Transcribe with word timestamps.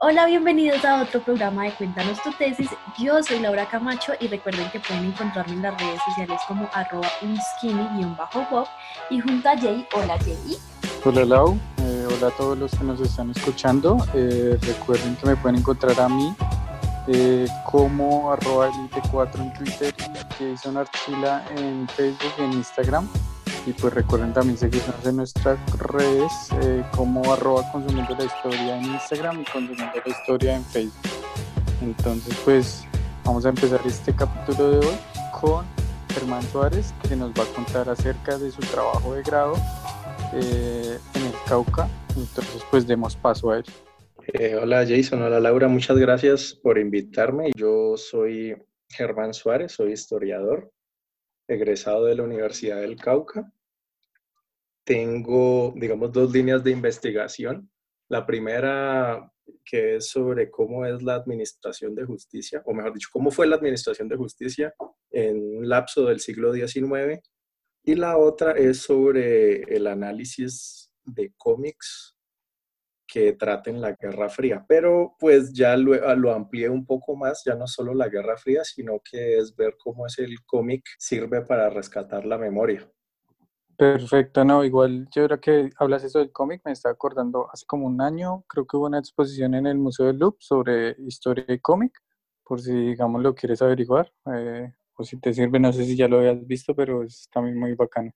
Hola, 0.00 0.26
bienvenidos 0.26 0.84
a 0.84 1.02
otro 1.02 1.20
programa 1.20 1.64
de 1.64 1.72
Cuéntanos 1.72 2.22
tu 2.22 2.30
tesis. 2.30 2.70
Yo 2.96 3.20
soy 3.20 3.40
Laura 3.40 3.68
Camacho 3.68 4.12
y 4.20 4.28
recuerden 4.28 4.70
que 4.70 4.78
pueden 4.78 5.06
encontrarme 5.06 5.54
en 5.54 5.62
las 5.62 5.76
redes 5.76 6.00
sociales 6.04 6.40
como 6.46 6.70
arroba 6.72 7.08
unskinny-bob 7.20 8.68
y 9.10 9.18
junto 9.18 9.48
a 9.48 9.58
Jay. 9.58 9.84
Hola 9.92 10.16
Jay. 10.20 10.56
Hola 11.04 11.24
Lau, 11.24 11.58
eh, 11.78 12.06
hola 12.06 12.28
a 12.28 12.30
todos 12.30 12.56
los 12.56 12.70
que 12.70 12.84
nos 12.84 13.00
están 13.00 13.32
escuchando. 13.32 13.96
Eh, 14.14 14.56
recuerden 14.62 15.16
que 15.16 15.26
me 15.26 15.34
pueden 15.34 15.58
encontrar 15.58 16.00
a 16.00 16.08
mí 16.08 16.32
eh, 17.08 17.48
como 17.68 18.30
arroba 18.30 18.70
elite4 18.70 19.40
en 19.40 19.52
Twitter 19.54 19.94
y 19.98 20.54
Jason 20.54 20.76
Archila 20.76 21.44
en 21.56 21.88
Facebook 21.88 22.34
y 22.38 22.42
en 22.42 22.52
Instagram. 22.52 23.08
Y 23.66 23.72
pues 23.72 23.92
recuerden 23.92 24.32
también 24.32 24.56
seguirnos 24.56 25.04
en 25.04 25.16
nuestras 25.16 25.58
redes 25.78 26.32
eh, 26.62 26.84
como 26.96 27.32
arroba 27.32 27.62
consumiendo 27.70 28.14
la 28.16 28.24
historia 28.24 28.78
en 28.78 28.84
Instagram 28.84 29.40
y 29.42 29.44
consumiendo 29.44 30.00
la 30.04 30.10
historia 30.10 30.56
en 30.56 30.64
Facebook. 30.64 30.94
Entonces 31.82 32.34
pues 32.44 32.84
vamos 33.24 33.44
a 33.44 33.50
empezar 33.50 33.80
este 33.84 34.14
capítulo 34.14 34.70
de 34.70 34.86
hoy 34.86 34.94
con 35.38 35.66
Germán 36.14 36.42
Suárez 36.44 36.94
que 37.08 37.14
nos 37.14 37.30
va 37.30 37.44
a 37.44 37.54
contar 37.54 37.88
acerca 37.88 38.38
de 38.38 38.50
su 38.50 38.60
trabajo 38.60 39.14
de 39.14 39.22
grado 39.22 39.54
eh, 40.34 40.98
en 41.14 41.22
el 41.22 41.32
Cauca. 41.46 41.88
Entonces 42.16 42.62
pues 42.70 42.86
demos 42.86 43.16
paso 43.16 43.50
a 43.50 43.58
él. 43.58 43.64
Eh, 44.34 44.56
hola 44.56 44.84
Jason, 44.86 45.22
hola 45.22 45.40
Laura, 45.40 45.68
muchas 45.68 45.96
gracias 45.96 46.52
por 46.54 46.78
invitarme. 46.78 47.50
Yo 47.56 47.96
soy 47.96 48.54
Germán 48.88 49.32
Suárez, 49.32 49.72
soy 49.72 49.92
historiador, 49.92 50.70
egresado 51.48 52.04
de 52.04 52.14
la 52.14 52.22
Universidad 52.22 52.80
del 52.80 52.96
Cauca 52.96 53.52
tengo, 54.88 55.74
digamos, 55.76 56.10
dos 56.12 56.32
líneas 56.32 56.64
de 56.64 56.70
investigación. 56.70 57.70
La 58.08 58.24
primera, 58.24 59.30
que 59.62 59.96
es 59.96 60.08
sobre 60.08 60.50
cómo 60.50 60.86
es 60.86 61.02
la 61.02 61.14
administración 61.14 61.94
de 61.94 62.06
justicia, 62.06 62.62
o 62.64 62.72
mejor 62.72 62.94
dicho, 62.94 63.10
cómo 63.12 63.30
fue 63.30 63.46
la 63.46 63.56
administración 63.56 64.08
de 64.08 64.16
justicia 64.16 64.74
en 65.10 65.58
un 65.58 65.68
lapso 65.68 66.06
del 66.06 66.20
siglo 66.20 66.54
XIX. 66.54 67.20
Y 67.84 67.96
la 67.96 68.16
otra 68.16 68.52
es 68.52 68.78
sobre 68.78 69.60
el 69.64 69.86
análisis 69.88 70.90
de 71.04 71.34
cómics 71.36 72.16
que 73.08 73.32
traten 73.32 73.80
la 73.80 73.92
Guerra 73.92 74.28
Fría. 74.28 74.64
Pero 74.68 75.16
pues 75.18 75.52
ya 75.52 75.76
lo, 75.76 76.14
lo, 76.16 76.32
amplié 76.32 76.68
un 76.68 76.84
poco 76.84 77.16
más, 77.16 77.42
ya 77.44 77.54
no 77.54 77.66
solo 77.66 77.94
la 77.94 78.08
Guerra 78.08 78.36
Fría, 78.36 78.62
sino 78.64 79.00
que 79.00 79.38
es 79.38 79.56
ver 79.56 79.76
cómo 79.82 80.06
es 80.06 80.18
el 80.18 80.44
cómic 80.44 80.84
sirve 80.98 81.40
para 81.42 81.70
rescatar 81.70 82.26
la 82.26 82.38
memoria. 82.38 82.88
Perfecto, 83.78 84.44
no, 84.44 84.64
igual 84.64 85.08
yo 85.14 85.24
creo 85.26 85.40
que 85.40 85.70
hablas 85.78 86.02
eso 86.02 86.18
del 86.18 86.32
cómic, 86.32 86.62
me 86.64 86.72
está 86.72 86.90
acordando, 86.90 87.48
hace 87.52 87.64
como 87.64 87.86
un 87.86 88.00
año 88.00 88.44
creo 88.48 88.66
que 88.66 88.76
hubo 88.76 88.86
una 88.86 88.98
exposición 88.98 89.54
en 89.54 89.68
el 89.68 89.78
Museo 89.78 90.06
del 90.06 90.18
Loop 90.18 90.38
sobre 90.40 90.96
historia 91.06 91.44
de 91.46 91.60
cómic, 91.60 91.96
por 92.44 92.60
si 92.60 92.72
digamos 92.72 93.22
lo 93.22 93.36
quieres 93.36 93.62
averiguar, 93.62 94.12
eh, 94.34 94.72
o 94.96 95.04
si 95.04 95.20
te 95.20 95.32
sirve, 95.32 95.60
no 95.60 95.72
sé 95.72 95.84
si 95.84 95.96
ya 95.96 96.08
lo 96.08 96.18
habías 96.18 96.44
visto, 96.44 96.74
pero 96.74 97.04
es 97.04 97.28
también 97.32 97.56
muy 97.56 97.74
bacano. 97.74 98.10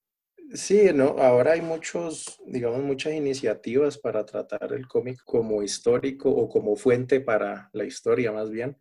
Sí, 0.55 0.91
no, 0.95 1.17
ahora 1.19 1.53
hay 1.53 1.63
muchos, 1.63 2.39
digamos, 2.47 2.83
muchas 2.83 3.15
iniciativas 3.15 3.97
para 3.97 4.27
tratar 4.27 4.73
el 4.75 4.87
cómic 4.87 5.23
como 5.25 5.63
histórico 5.63 6.31
o 6.31 6.49
como 6.49 6.77
fuente 6.77 7.21
para 7.21 7.71
la 7.73 7.85
historia 7.85 8.33
más 8.33 8.51
bien 8.51 8.77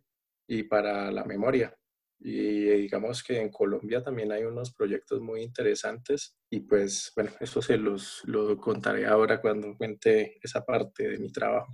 y 0.46 0.64
para 0.64 1.10
la 1.10 1.24
memoria. 1.24 1.74
Y 2.18 2.64
digamos 2.82 3.22
que 3.24 3.40
en 3.40 3.50
Colombia 3.50 4.02
también 4.02 4.32
hay 4.32 4.44
unos 4.44 4.72
proyectos 4.74 5.20
muy 5.22 5.42
interesantes 5.42 6.36
y 6.50 6.60
pues 6.60 7.10
bueno, 7.16 7.30
eso 7.40 7.62
se 7.62 7.78
los 7.78 8.22
lo 8.26 8.56
contaré 8.58 9.06
ahora 9.06 9.40
cuando 9.40 9.74
cuente 9.76 10.38
esa 10.42 10.64
parte 10.64 11.08
de 11.08 11.18
mi 11.18 11.32
trabajo. 11.32 11.72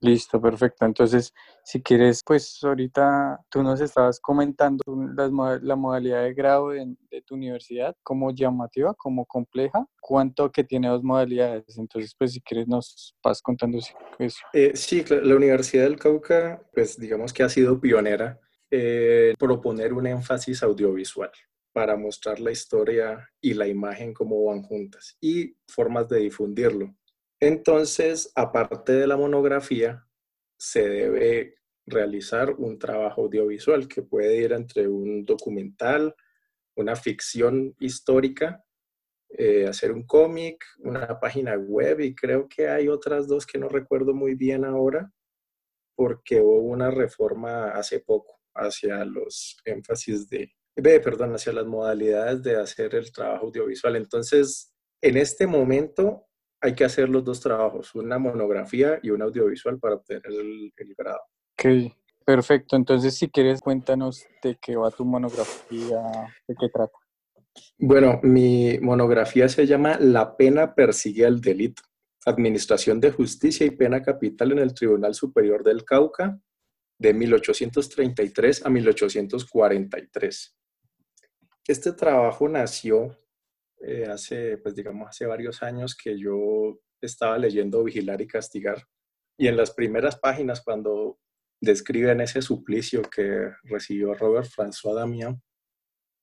Listo, 0.00 0.40
perfecto. 0.40 0.84
Entonces, 0.84 1.32
si 1.64 1.82
quieres, 1.82 2.22
pues 2.24 2.58
ahorita 2.62 3.40
tú 3.50 3.62
nos 3.62 3.80
estabas 3.80 4.20
comentando 4.20 4.84
la 5.16 5.76
modalidad 5.76 6.22
de 6.22 6.34
grado 6.34 6.68
de, 6.68 7.22
tu 7.24 7.34
universidad, 7.34 7.96
como 8.02 8.30
llamativa, 8.30 8.92
como 8.94 9.24
compleja, 9.24 9.86
cuánto 10.00 10.52
que 10.52 10.64
tiene 10.64 10.88
dos 10.88 11.02
modalidades. 11.02 11.78
Entonces, 11.78 12.14
pues 12.18 12.32
si 12.32 12.40
quieres 12.42 12.68
nos 12.68 13.16
vas 13.24 13.40
contando 13.40 13.78
eso. 13.78 14.38
Eh, 14.52 14.72
sí, 14.74 15.02
la 15.08 15.34
Universidad 15.34 15.84
del 15.84 15.98
Cauca, 15.98 16.62
pues 16.74 16.98
digamos 16.98 17.32
que 17.32 17.42
ha 17.42 17.48
sido 17.48 17.80
pionera 17.80 18.38
eh, 18.70 19.34
proponer 19.38 19.94
un 19.94 20.06
énfasis 20.06 20.62
audiovisual 20.62 21.30
para 21.72 21.96
mostrar 21.96 22.40
la 22.40 22.50
historia 22.50 23.30
y 23.40 23.54
la 23.54 23.66
imagen 23.66 24.12
como 24.12 24.44
van 24.44 24.62
juntas 24.62 25.16
y 25.20 25.56
formas 25.68 26.08
de 26.08 26.20
difundirlo. 26.20 26.94
Entonces, 27.40 28.32
aparte 28.34 28.92
de 28.92 29.06
la 29.06 29.16
monografía, 29.16 30.06
se 30.58 30.88
debe 30.88 31.56
realizar 31.86 32.52
un 32.52 32.78
trabajo 32.78 33.22
audiovisual 33.22 33.86
que 33.88 34.02
puede 34.02 34.36
ir 34.36 34.52
entre 34.52 34.88
un 34.88 35.24
documental, 35.24 36.14
una 36.74 36.96
ficción 36.96 37.74
histórica, 37.78 38.64
eh, 39.30 39.66
hacer 39.66 39.92
un 39.92 40.06
cómic, 40.06 40.64
una 40.78 41.18
página 41.20 41.56
web 41.56 42.00
y 42.00 42.14
creo 42.14 42.48
que 42.48 42.68
hay 42.68 42.88
otras 42.88 43.26
dos 43.26 43.46
que 43.46 43.58
no 43.58 43.68
recuerdo 43.68 44.14
muy 44.14 44.34
bien 44.34 44.64
ahora 44.64 45.12
porque 45.96 46.40
hubo 46.40 46.60
una 46.60 46.90
reforma 46.90 47.70
hace 47.70 48.00
poco 48.00 48.40
hacia 48.54 49.04
los 49.04 49.56
énfasis 49.64 50.28
de, 50.28 50.52
perdón, 50.74 51.34
hacia 51.34 51.52
las 51.52 51.66
modalidades 51.66 52.42
de 52.42 52.56
hacer 52.56 52.94
el 52.94 53.10
trabajo 53.12 53.46
audiovisual. 53.46 53.96
Entonces, 53.96 54.72
en 55.02 55.16
este 55.16 55.46
momento 55.46 56.25
hay 56.60 56.74
que 56.74 56.84
hacer 56.84 57.08
los 57.08 57.24
dos 57.24 57.40
trabajos, 57.40 57.94
una 57.94 58.18
monografía 58.18 58.98
y 59.02 59.10
un 59.10 59.22
audiovisual 59.22 59.78
para 59.78 59.96
obtener 59.96 60.22
el, 60.26 60.72
grado. 60.96 61.20
Ok, 61.52 61.92
perfecto. 62.24 62.76
Entonces, 62.76 63.16
si 63.16 63.28
quieres, 63.28 63.60
cuéntanos 63.60 64.24
de 64.42 64.56
qué 64.60 64.76
va 64.76 64.90
tu 64.90 65.04
monografía, 65.04 66.02
de 66.46 66.54
qué 66.58 66.68
trata. 66.72 66.98
Bueno, 67.78 68.20
mi 68.22 68.78
monografía 68.80 69.48
se 69.48 69.66
llama 69.66 69.98
La 69.98 70.36
pena 70.36 70.74
persigue 70.74 71.26
al 71.26 71.40
delito. 71.40 71.82
Administración 72.24 73.00
de 73.00 73.12
Justicia 73.12 73.64
y 73.64 73.70
Pena 73.70 74.02
Capital 74.02 74.52
en 74.52 74.58
el 74.58 74.74
Tribunal 74.74 75.14
Superior 75.14 75.62
del 75.62 75.84
Cauca, 75.84 76.40
de 76.98 77.14
1833 77.14 78.66
a 78.66 78.70
1843. 78.70 80.56
Este 81.68 81.92
trabajo 81.92 82.48
nació 82.48 83.16
eh, 83.80 84.06
hace, 84.06 84.58
pues 84.58 84.74
digamos, 84.74 85.08
hace 85.08 85.26
varios 85.26 85.62
años 85.62 85.94
que 85.96 86.18
yo 86.18 86.78
estaba 87.00 87.38
leyendo 87.38 87.84
Vigilar 87.84 88.20
y 88.20 88.26
Castigar. 88.26 88.82
Y 89.38 89.48
en 89.48 89.56
las 89.56 89.72
primeras 89.72 90.18
páginas, 90.18 90.62
cuando 90.62 91.18
describen 91.60 92.20
ese 92.20 92.42
suplicio 92.42 93.02
que 93.02 93.50
recibió 93.64 94.14
Robert 94.14 94.48
François 94.48 94.94
Damián, 94.94 95.42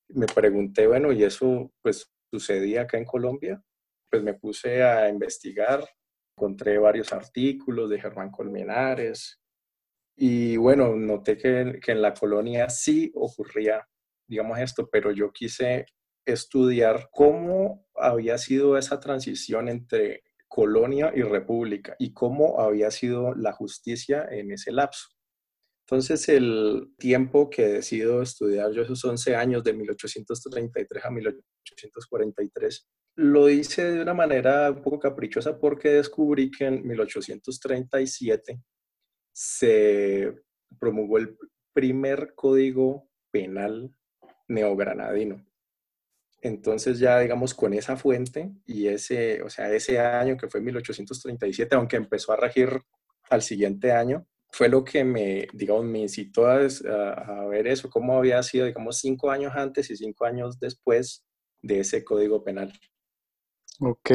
me 0.09 0.25
pregunté, 0.25 0.87
bueno, 0.87 1.11
¿y 1.11 1.23
eso 1.23 1.71
pues 1.81 2.11
sucedía 2.31 2.81
acá 2.81 2.97
en 2.97 3.05
Colombia? 3.05 3.63
Pues 4.09 4.23
me 4.23 4.33
puse 4.33 4.83
a 4.83 5.09
investigar, 5.09 5.87
encontré 6.37 6.77
varios 6.77 7.13
artículos 7.13 7.89
de 7.89 7.99
Germán 7.99 8.31
Colmenares, 8.31 9.43
y 10.15 10.57
bueno, 10.57 10.95
noté 10.95 11.37
que, 11.37 11.79
que 11.83 11.91
en 11.91 12.01
la 12.01 12.13
colonia 12.13 12.69
sí 12.69 13.11
ocurría, 13.15 13.87
digamos, 14.29 14.59
esto, 14.59 14.87
pero 14.89 15.11
yo 15.11 15.31
quise 15.31 15.85
estudiar 16.25 17.09
cómo 17.11 17.85
había 17.95 18.37
sido 18.37 18.77
esa 18.77 18.99
transición 18.99 19.69
entre 19.69 20.23
colonia 20.47 21.11
y 21.15 21.23
república 21.23 21.95
y 21.97 22.13
cómo 22.13 22.59
había 22.61 22.91
sido 22.91 23.33
la 23.33 23.53
justicia 23.53 24.27
en 24.29 24.51
ese 24.51 24.71
lapso. 24.71 25.09
Entonces, 25.85 26.29
el 26.29 26.93
tiempo 26.97 27.49
que 27.49 27.67
decido 27.67 28.21
estudiar, 28.21 28.71
yo 28.71 28.83
esos 28.83 29.03
11 29.03 29.35
años 29.35 29.63
de 29.63 29.73
1833 29.73 31.05
a 31.05 31.11
1843, 31.11 32.87
lo 33.15 33.49
hice 33.49 33.91
de 33.91 34.01
una 34.01 34.13
manera 34.13 34.71
un 34.71 34.81
poco 34.81 34.99
caprichosa 34.99 35.59
porque 35.59 35.89
descubrí 35.89 36.49
que 36.49 36.65
en 36.65 36.87
1837 36.87 38.61
se 39.33 40.33
promulgó 40.79 41.17
el 41.17 41.37
primer 41.73 42.33
código 42.35 43.09
penal 43.31 43.93
neogranadino. 44.47 45.45
Entonces 46.43 46.99
ya 46.99 47.19
digamos 47.19 47.53
con 47.53 47.73
esa 47.73 47.95
fuente 47.95 48.51
y 48.65 48.87
ese, 48.87 49.41
o 49.43 49.49
sea, 49.49 49.71
ese 49.71 49.97
año 49.97 50.35
que 50.35 50.49
fue 50.49 50.59
1837, 50.59 51.73
aunque 51.73 51.95
empezó 51.95 52.33
a 52.33 52.35
regir 52.35 52.81
al 53.29 53.41
siguiente 53.41 53.93
año, 53.93 54.27
fue 54.51 54.67
lo 54.67 54.83
que 54.83 55.05
me, 55.05 55.47
digamos, 55.53 55.85
me 55.85 55.99
incitó 55.99 56.47
a, 56.47 56.57
a, 56.59 57.45
ver 57.45 57.65
eso, 57.67 57.89
cómo 57.89 58.17
había 58.17 58.43
sido, 58.43 58.65
digamos, 58.65 58.99
cinco 58.99 59.31
años 59.31 59.53
antes 59.55 59.89
y 59.89 59.95
cinco 59.95 60.25
años 60.25 60.59
después 60.59 61.25
de 61.61 61.79
ese 61.79 62.03
código 62.03 62.43
penal. 62.43 62.73
Ok, 63.79 64.11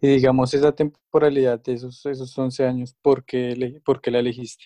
y 0.00 0.08
digamos 0.08 0.54
esa 0.54 0.72
temporalidad 0.72 1.62
de 1.62 1.74
esos, 1.74 2.04
esos 2.06 2.36
11 2.36 2.64
años, 2.64 2.96
¿por 3.02 3.26
qué, 3.26 3.80
¿por 3.84 4.00
qué 4.00 4.10
la 4.10 4.20
elegiste? 4.20 4.64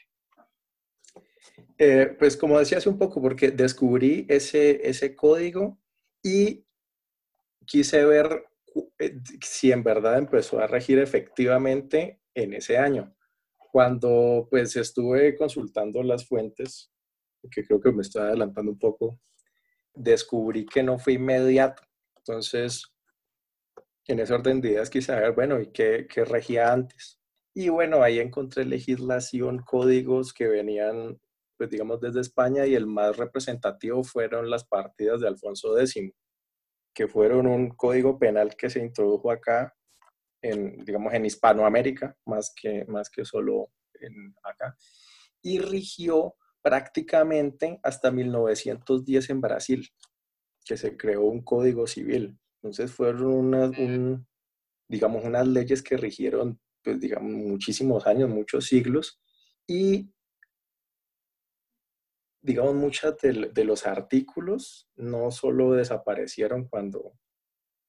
Eh, 1.79 2.15
pues 2.17 2.37
como 2.37 2.61
decía 2.61 2.79
hace 2.79 2.89
un 2.89 2.97
poco, 2.97 3.21
porque 3.21 3.51
descubrí 3.51 4.25
ese, 4.29 4.89
ese 4.89 5.17
código 5.17 5.79
y 6.23 6.65
quise 7.67 8.05
ver 8.05 8.47
eh, 8.99 9.19
si 9.43 9.73
en 9.73 9.83
verdad 9.83 10.19
empezó 10.19 10.61
a 10.61 10.67
regir 10.67 10.99
efectivamente 10.99 12.21
en 12.35 12.55
ese 12.55 12.79
año. 12.79 13.15
cuando 13.73 14.49
pues 14.51 14.77
estuve 14.77 15.35
consultando 15.35 16.03
las 16.03 16.27
fuentes, 16.29 16.93
que 17.51 17.65
creo 17.65 17.81
que 17.81 17.91
me 17.91 18.03
estoy 18.03 18.23
adelantando 18.23 18.73
un 18.73 18.79
poco, 18.79 19.19
descubrí 19.95 20.67
que 20.67 20.83
no 20.83 20.99
fue 20.99 21.15
inmediato. 21.15 21.83
Entonces, 22.19 22.93
en 24.07 24.21
ese 24.21 24.35
orden 24.35 24.61
de 24.61 24.71
ideas 24.71 24.91
quise 24.91 25.07
saber, 25.07 25.33
bueno, 25.33 25.61
¿y 25.61 25.73
qué, 25.73 26.07
qué 26.09 26.25
regía 26.25 26.73
antes? 26.73 27.19
Y 27.55 27.69
bueno, 27.69 28.03
ahí 28.03 28.19
encontré 28.19 28.65
legislación, 28.65 29.61
códigos 29.61 30.33
que 30.33 30.49
venían, 30.49 31.21
pues 31.57 31.71
digamos, 31.71 32.01
desde 32.01 32.21
España 32.21 32.67
y 32.67 32.75
el 32.75 32.87
más 32.87 33.17
representativo 33.17 34.05
fueron 34.05 34.51
las 34.51 34.65
partidas 34.65 35.21
de 35.21 35.29
Alfonso 35.29 35.79
X, 35.79 36.13
que 36.95 37.09
fueron 37.09 37.47
un 37.47 37.71
código 37.71 38.19
penal 38.19 38.57
que 38.57 38.71
se 38.71 38.81
introdujo 38.81 39.31
acá, 39.31 39.75
en, 40.43 40.85
digamos, 40.85 41.15
en 41.15 41.25
Hispanoamérica, 41.25 42.17
más 42.27 42.53
que, 42.55 42.85
más 42.87 43.09
que 43.09 43.25
solo 43.25 43.71
en 43.95 44.35
acá, 44.43 44.77
y 45.41 45.59
rigió 45.59 46.35
prácticamente 46.61 47.81
hasta 47.83 48.11
1910 48.11 49.31
en 49.31 49.41
Brasil, 49.41 49.89
que 50.65 50.77
se 50.77 50.97
creó 50.97 51.23
un 51.23 51.43
código 51.43 51.87
civil. 51.87 52.39
Entonces 52.57 52.93
fueron 52.93 53.25
unas, 53.25 53.73
digamos, 54.89 55.25
unas 55.25 55.47
leyes 55.49 55.83
que 55.83 55.97
rigieron, 55.97 56.61
pues, 56.83 57.01
digamos, 57.01 57.33
muchísimos 57.33 58.07
años, 58.07 58.29
muchos 58.29 58.67
siglos, 58.67 59.21
y, 59.67 60.12
digamos, 62.43 62.75
muchos 62.75 63.17
de, 63.19 63.65
los 63.65 63.87
artículos 63.87 64.91
no 64.97 65.31
solo 65.31 65.73
desaparecieron 65.73 66.69
cuando, 66.69 67.13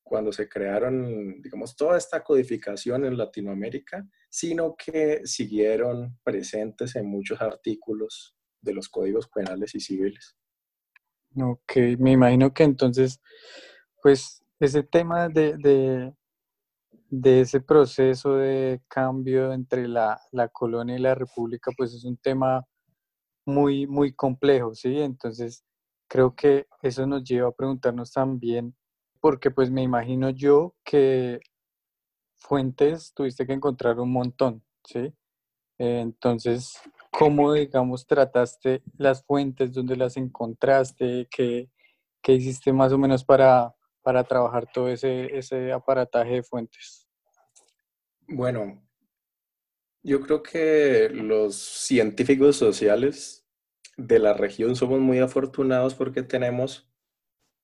cuando 0.04 0.32
se 0.32 0.48
crearon, 0.48 1.42
digamos, 1.42 1.76
toda 1.76 1.98
esta 1.98 2.24
codificación 2.24 3.04
en 3.06 3.18
Latinoamérica, 3.18 4.08
sino 4.30 4.76
que 4.76 5.22
siguieron 5.26 6.18
presentes 6.24 6.96
en 6.96 7.08
muchos 7.08 7.42
artículos 7.42 8.36
de 8.62 8.74
los 8.74 8.90
códigos 8.90 9.28
penales 9.28 9.74
y 9.76 9.80
civiles. 9.80 10.38
Ok, 11.36 11.78
me 11.98 12.12
imagino 12.12 12.54
que 12.54 12.64
entonces, 12.64 13.20
pues 14.04 14.44
ese 14.60 14.84
tema 14.84 15.30
de, 15.30 16.14
de, 17.10 17.42
ese 17.42 17.60
proceso 17.60 18.36
de 18.38 18.82
cambio 18.88 19.52
entre 19.52 19.88
la, 19.88 20.20
colonia 20.52 20.96
y 20.96 21.00
la 21.00 21.16
república, 21.16 21.72
pues 21.76 21.94
es 21.94 22.06
un 22.06 22.18
tema 22.18 22.64
muy, 23.46 23.88
muy 23.88 24.14
complejo, 24.14 24.74
¿sí? 24.74 25.00
Entonces, 25.00 25.64
creo 26.08 26.36
que 26.36 26.68
eso 26.82 27.06
nos 27.06 27.24
lleva 27.24 27.50
a 27.50 27.54
preguntarnos 27.54 28.12
también, 28.12 28.76
porque 29.20 29.52
pues 29.52 29.72
me 29.72 29.82
imagino 29.82 30.30
yo 30.30 30.76
que 30.84 31.40
fuentes 32.38 33.14
tuviste 33.14 33.46
que 33.46 33.54
encontrar 33.54 34.00
un 34.00 34.12
montón, 34.12 34.64
¿sí? 34.84 35.14
Entonces, 35.78 36.80
¿cómo, 37.12 37.54
digamos, 37.54 38.06
trataste 38.06 38.84
las 38.98 39.24
fuentes, 39.24 39.74
dónde 39.74 39.96
las 39.96 40.18
encontraste, 40.18 41.28
qué, 41.32 41.70
qué 42.22 42.34
hiciste 42.34 42.72
más 42.72 42.92
o 42.94 42.98
menos 42.98 43.24
para, 43.24 43.74
para 44.02 44.24
trabajar 44.24 44.68
todo 44.72 44.90
ese, 44.90 45.36
ese 45.38 45.72
aparataje 45.72 46.36
de 46.36 46.44
fuentes? 46.44 47.08
Bueno, 48.28 48.82
yo 50.04 50.22
creo 50.22 50.44
que 50.44 51.10
los 51.10 51.56
científicos 51.56 52.58
sociales 52.58 53.48
de 53.98 54.20
la 54.20 54.34
región 54.34 54.76
somos 54.76 55.00
muy 55.00 55.20
afortunados 55.20 55.96
porque 55.96 56.24
tenemos 56.24 56.90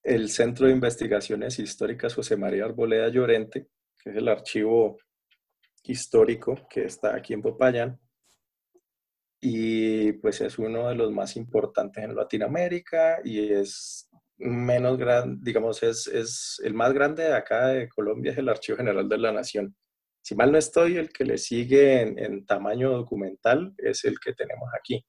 el 0.04 0.30
Centro 0.30 0.68
de 0.68 0.74
Investigaciones 0.74 1.60
Históricas 1.60 2.16
José 2.16 2.38
María 2.38 2.66
Arboleda 2.66 3.10
Llorente, 3.10 3.70
que 4.02 4.12
es 4.12 4.16
el 4.16 4.30
archivo 4.30 4.98
histórico 5.84 6.68
que 6.70 6.86
está 6.86 7.16
aquí 7.16 7.34
en 7.34 7.42
Popayán, 7.42 8.00
y 9.42 10.14
pues 10.14 10.42
es 10.42 10.60
uno 10.60 10.90
de 10.90 10.96
los 10.96 11.12
más 11.12 11.36
importantes 11.36 12.04
en 12.04 12.16
Latinoamérica 12.16 13.20
y 13.24 13.52
es 13.52 14.10
menos 14.38 14.98
grande, 14.98 15.40
digamos, 15.42 15.84
es, 15.84 16.08
es, 16.08 16.62
el 16.64 16.74
más 16.74 16.94
grande 16.94 17.24
de 17.24 17.34
acá 17.34 17.68
de 17.68 17.90
Colombia, 17.90 18.32
es 18.32 18.38
el 18.38 18.50
Archivo 18.50 18.78
General 18.78 19.08
de 19.08 19.18
la 19.18 19.32
Nación. 19.32 19.76
Si 20.30 20.36
mal 20.36 20.52
no 20.52 20.60
estoy, 20.60 20.96
el 20.96 21.10
que 21.10 21.26
le 21.26 21.40
sigue 21.40 22.02
en, 22.02 22.46
tamaño 22.46 22.92
documental 22.92 23.74
es 23.80 24.06
el 24.06 24.20
que 24.20 24.34
tenemos 24.34 24.70
aquí. 24.80 25.04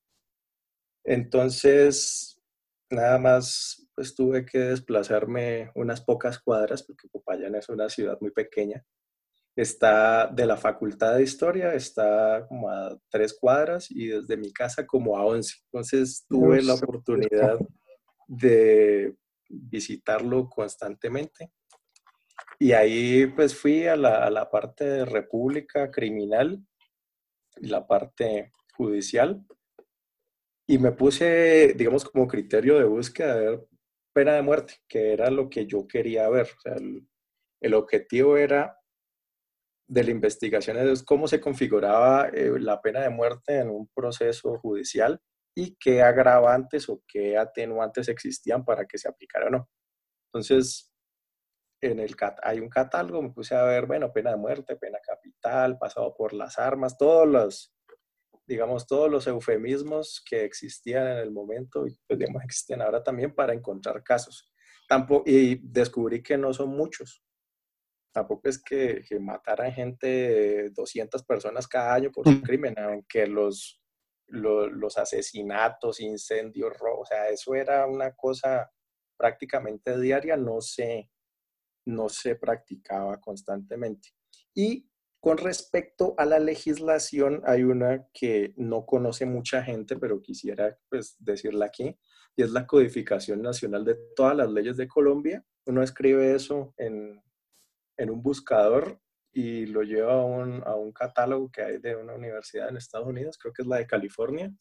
Entonces, 1.04 2.40
nada 2.88 3.18
más, 3.18 3.86
pues 3.94 4.14
tuve 4.14 4.46
que 4.46 4.60
desplazarme 4.60 5.72
unas 5.74 6.00
pocas 6.00 6.38
cuadras, 6.38 6.82
porque 6.84 7.06
Popayán 7.08 7.54
es 7.54 7.68
una 7.68 7.90
ciudad 7.90 8.16
muy 8.22 8.30
pequeña. 8.30 8.82
Está 9.54 10.26
de 10.28 10.46
la 10.46 10.56
Facultad 10.56 11.16
de 11.16 11.24
Historia, 11.24 11.74
está 11.74 12.46
como 12.48 12.70
a 12.70 12.98
tres 13.10 13.36
cuadras 13.38 13.90
y 13.90 14.06
desde 14.06 14.38
mi 14.38 14.50
casa 14.54 14.86
como 14.86 15.18
a 15.18 15.26
once. 15.26 15.56
Entonces 15.66 16.24
tuve 16.26 16.62
la 16.62 16.72
oportunidad 16.72 17.58
de 18.26 19.14
visitarlo 19.50 20.48
constantemente. 20.48 21.52
Y 22.58 22.72
ahí 22.72 23.26
pues 23.26 23.56
fui 23.56 23.86
a 23.86 23.96
la, 23.96 24.24
a 24.24 24.30
la 24.30 24.50
parte 24.50 24.84
de 24.84 25.04
república 25.04 25.90
criminal 25.90 26.62
y 27.56 27.68
la 27.68 27.86
parte 27.86 28.52
judicial 28.74 29.44
y 30.66 30.78
me 30.78 30.92
puse, 30.92 31.74
digamos, 31.76 32.04
como 32.04 32.28
criterio 32.28 32.78
de 32.78 32.84
búsqueda 32.84 33.36
de 33.36 33.66
pena 34.14 34.34
de 34.34 34.42
muerte, 34.42 34.74
que 34.88 35.12
era 35.12 35.28
lo 35.28 35.50
que 35.50 35.66
yo 35.66 35.86
quería 35.88 36.28
ver. 36.28 36.48
El, 36.64 37.08
el 37.60 37.74
objetivo 37.74 38.36
era 38.36 38.80
de 39.88 40.04
la 40.04 40.12
investigación 40.12 40.76
es 40.78 41.02
cómo 41.02 41.26
se 41.26 41.40
configuraba 41.40 42.28
eh, 42.28 42.52
la 42.60 42.80
pena 42.80 43.00
de 43.00 43.10
muerte 43.10 43.58
en 43.58 43.70
un 43.70 43.88
proceso 43.88 44.56
judicial 44.60 45.20
y 45.56 45.74
qué 45.74 46.02
agravantes 46.02 46.88
o 46.88 47.02
qué 47.08 47.36
atenuantes 47.36 48.08
existían 48.08 48.64
para 48.64 48.86
que 48.86 48.98
se 48.98 49.08
aplicara 49.08 49.48
o 49.48 49.50
no. 49.50 49.68
Entonces, 50.28 50.89
en 51.80 51.98
el 51.98 52.14
hay 52.42 52.60
un 52.60 52.68
catálogo, 52.68 53.22
me 53.22 53.30
puse 53.30 53.54
a 53.54 53.62
ver, 53.64 53.86
bueno, 53.86 54.12
pena 54.12 54.30
de 54.30 54.36
muerte, 54.36 54.76
pena 54.76 54.98
capital, 55.04 55.78
pasado 55.78 56.14
por 56.14 56.32
las 56.32 56.58
armas, 56.58 56.98
todos 56.98 57.26
los, 57.26 57.74
digamos, 58.46 58.86
todos 58.86 59.10
los 59.10 59.26
eufemismos 59.26 60.22
que 60.28 60.44
existían 60.44 61.06
en 61.06 61.18
el 61.18 61.30
momento 61.30 61.86
y 61.86 61.96
pues, 62.06 62.18
digamos, 62.18 62.42
existen 62.44 62.82
ahora 62.82 63.02
también 63.02 63.34
para 63.34 63.54
encontrar 63.54 64.02
casos. 64.02 64.52
Tampoco, 64.88 65.24
y 65.26 65.60
descubrí 65.62 66.22
que 66.22 66.36
no 66.36 66.52
son 66.52 66.70
muchos. 66.70 67.22
Tampoco 68.12 68.48
es 68.48 68.60
que, 68.60 69.02
que 69.08 69.20
mataran 69.20 69.72
gente, 69.72 70.70
200 70.70 71.22
personas 71.24 71.68
cada 71.68 71.94
año 71.94 72.10
por 72.10 72.26
un 72.26 72.40
crimen, 72.40 72.76
aunque 72.78 73.26
los 73.26 73.80
los 74.32 74.96
asesinatos, 74.96 76.00
incendios, 76.00 76.72
o 76.80 77.04
sea, 77.04 77.28
eso 77.30 77.54
era 77.54 77.86
una 77.86 78.14
cosa 78.14 78.70
prácticamente 79.16 79.98
diaria, 79.98 80.36
no 80.36 80.60
se, 80.60 81.10
no 81.86 82.08
se 82.08 82.36
practicaba 82.36 83.20
constantemente. 83.20 84.10
Y 84.54 84.88
con 85.20 85.36
respecto 85.36 86.14
a 86.16 86.24
la 86.24 86.38
legislación, 86.38 87.42
hay 87.44 87.62
una 87.62 88.06
que 88.12 88.54
no 88.56 88.86
conoce 88.86 89.26
mucha 89.26 89.62
gente, 89.62 89.96
pero 89.96 90.22
quisiera 90.22 90.78
pues, 90.88 91.16
decirla 91.18 91.66
aquí, 91.66 91.98
y 92.36 92.42
es 92.42 92.50
la 92.52 92.66
codificación 92.66 93.42
nacional 93.42 93.84
de 93.84 93.98
todas 94.16 94.36
las 94.36 94.50
leyes 94.50 94.76
de 94.76 94.88
Colombia. 94.88 95.44
Uno 95.66 95.82
escribe 95.82 96.34
eso 96.34 96.72
en, 96.78 97.22
en 97.98 98.10
un 98.10 98.22
buscador 98.22 98.98
y 99.32 99.66
lo 99.66 99.82
lleva 99.82 100.14
a 100.14 100.24
un, 100.24 100.62
a 100.64 100.74
un 100.74 100.92
catálogo 100.92 101.50
que 101.50 101.62
hay 101.62 101.78
de 101.78 101.96
una 101.96 102.14
universidad 102.14 102.68
en 102.68 102.76
Estados 102.76 103.06
Unidos, 103.06 103.38
creo 103.38 103.52
que 103.52 103.62
es 103.62 103.68
la 103.68 103.76
de 103.76 103.86
California, 103.86 104.52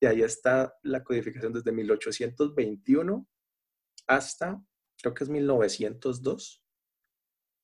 y 0.00 0.06
ahí 0.06 0.22
está 0.22 0.72
la 0.82 1.02
codificación 1.02 1.52
desde 1.52 1.72
1821 1.72 3.26
hasta, 4.06 4.62
creo 5.00 5.14
que 5.14 5.24
es 5.24 5.30
1902. 5.30 6.62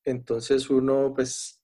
Entonces 0.05 0.71
uno, 0.71 1.13
pues, 1.15 1.63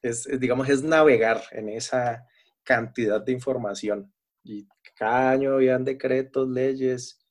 es, 0.00 0.28
digamos, 0.40 0.68
es 0.68 0.82
navegar 0.82 1.42
en 1.52 1.68
esa 1.68 2.26
cantidad 2.62 3.20
de 3.20 3.32
información. 3.32 4.12
Y 4.42 4.66
cada 4.96 5.30
año 5.30 5.54
habían 5.54 5.84
decretos, 5.84 6.48
leyes, 6.48 7.22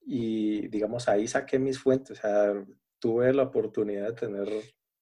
y 0.00 0.68
digamos, 0.68 1.08
ahí 1.08 1.26
saqué 1.26 1.58
mis 1.58 1.78
fuentes. 1.78 2.18
O 2.18 2.20
sea, 2.22 2.64
tuve 2.98 3.32
la 3.32 3.44
oportunidad 3.44 4.08
de 4.08 4.14
tener 4.14 4.48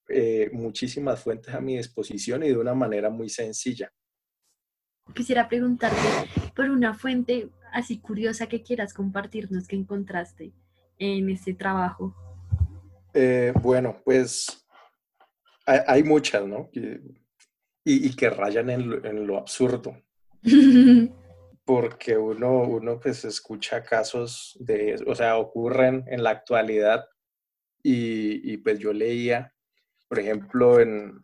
eh, 0.09 0.51
muchísimas 0.53 1.23
fuentes 1.23 1.55
a 1.55 1.61
mi 1.61 1.77
disposición 1.77 2.43
y 2.43 2.49
de 2.49 2.59
una 2.59 2.75
manera 2.75 3.11
muy 3.11 3.29
sencilla. 3.29 3.93
Quisiera 5.15 5.49
preguntarte 5.49 5.99
por 6.57 6.71
una 6.71 6.95
fuente 6.95 7.51
así 7.73 7.99
curiosa 7.99 8.47
que 8.47 8.63
quieras 8.63 8.95
compartirnos 8.95 9.69
que 9.69 9.77
encontraste 9.77 10.55
en 10.99 11.31
este 11.31 11.55
trabajo. 11.55 12.15
Eh, 13.13 13.53
bueno, 13.61 14.01
pues 14.05 14.67
hay, 15.67 16.03
muchas, 16.03 16.47
¿no? 16.47 16.71
Y, 17.85 18.17
que 18.17 18.31
rayan 18.31 18.71
en 18.71 19.27
lo, 19.27 19.39
absurdo. 19.39 19.97
Porque 21.65 22.19
uno, 22.19 22.61
uno 22.63 23.01
pues 23.01 23.25
escucha 23.25 23.83
casos 23.83 24.57
de, 24.61 25.03
o 25.07 25.15
sea, 25.15 25.39
ocurren 25.39 26.05
en 26.09 26.23
la 26.23 26.31
actualidad 26.31 27.07
y, 27.83 28.53
y 28.53 28.59
pues 28.59 28.79
yo 28.79 28.93
leía 28.93 29.55
por 30.15 30.19
ejemplo, 30.19 30.79
en, 30.79 31.23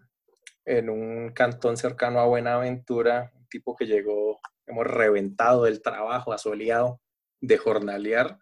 en 0.64 0.90
un 0.90 1.30
cantón 1.30 1.76
cercano 1.76 2.18
a 2.18 2.26
Buenaventura, 2.26 3.30
un 3.36 3.46
tipo 3.48 3.76
que 3.76 3.86
llegó, 3.86 4.40
hemos 4.66 4.84
reventado 4.84 5.62
del 5.62 5.80
trabajo, 5.80 6.32
asoleado, 6.32 7.00
de 7.40 7.56
jornalear, 7.56 8.38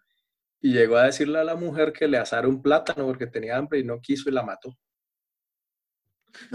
y 0.61 0.73
llegó 0.73 0.97
a 0.97 1.05
decirle 1.05 1.39
a 1.39 1.43
la 1.43 1.55
mujer 1.55 1.93
que 1.93 2.07
le 2.07 2.17
asara 2.17 2.47
un 2.47 2.61
plátano 2.61 3.05
porque 3.05 3.27
tenía 3.27 3.57
hambre 3.57 3.79
y 3.79 3.83
no 3.83 4.01
quiso 4.01 4.29
y 4.29 4.33
la 4.33 4.43
mató. 4.43 4.77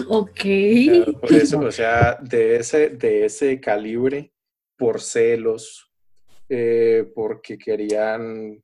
Ok. 0.08 0.40
Por 1.20 1.32
eso, 1.32 1.60
o 1.60 1.72
sea, 1.72 2.18
de 2.20 2.56
ese, 2.56 2.90
de 2.90 3.24
ese 3.24 3.60
calibre, 3.60 4.32
por 4.76 5.00
celos, 5.00 5.90
eh, 6.48 7.10
porque 7.14 7.56
querían, 7.56 8.62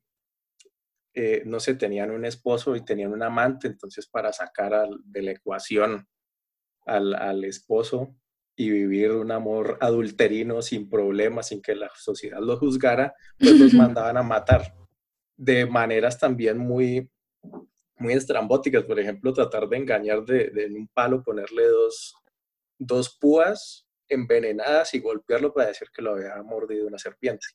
eh, 1.13 1.43
no 1.45 1.59
sé, 1.59 1.75
tenían 1.75 2.11
un 2.11 2.25
esposo 2.25 2.75
y 2.75 2.85
tenían 2.85 3.11
un 3.11 3.23
amante, 3.23 3.67
entonces 3.67 4.07
para 4.07 4.31
sacar 4.31 4.87
de 5.03 5.21
la 5.21 5.31
ecuación 5.31 6.07
al, 6.85 7.15
al 7.15 7.43
esposo 7.43 8.15
y 8.55 8.69
vivir 8.69 9.11
un 9.11 9.31
amor 9.31 9.77
adulterino 9.81 10.61
sin 10.61 10.87
problemas, 10.87 11.47
sin 11.47 11.61
que 11.61 11.73
la 11.73 11.89
sociedad 11.95 12.39
lo 12.39 12.57
juzgara, 12.57 13.15
pues 13.39 13.59
los 13.59 13.73
mandaban 13.73 14.17
a 14.17 14.23
matar 14.23 14.80
de 15.41 15.65
maneras 15.65 16.19
también 16.19 16.59
muy, 16.59 17.09
muy 17.97 18.13
estrambóticas. 18.13 18.83
Por 18.83 18.99
ejemplo, 18.99 19.33
tratar 19.33 19.67
de 19.67 19.77
engañar 19.77 20.23
de, 20.23 20.51
de 20.51 20.67
un 20.67 20.87
palo, 20.87 21.23
ponerle 21.23 21.65
dos, 21.65 22.15
dos 22.77 23.17
púas 23.19 23.87
envenenadas 24.07 24.93
y 24.93 24.99
golpearlo 24.99 25.51
para 25.51 25.69
decir 25.69 25.87
que 25.91 26.03
lo 26.03 26.11
había 26.11 26.35
mordido 26.43 26.85
una 26.85 26.99
serpiente. 26.99 27.47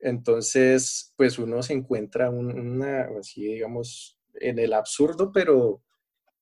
Entonces, 0.00 1.14
pues 1.16 1.38
uno 1.38 1.62
se 1.62 1.74
encuentra 1.74 2.28
una, 2.30 3.02
así 3.20 3.44
digamos, 3.44 4.18
en 4.34 4.58
el 4.58 4.72
absurdo, 4.72 5.30
pero, 5.32 5.84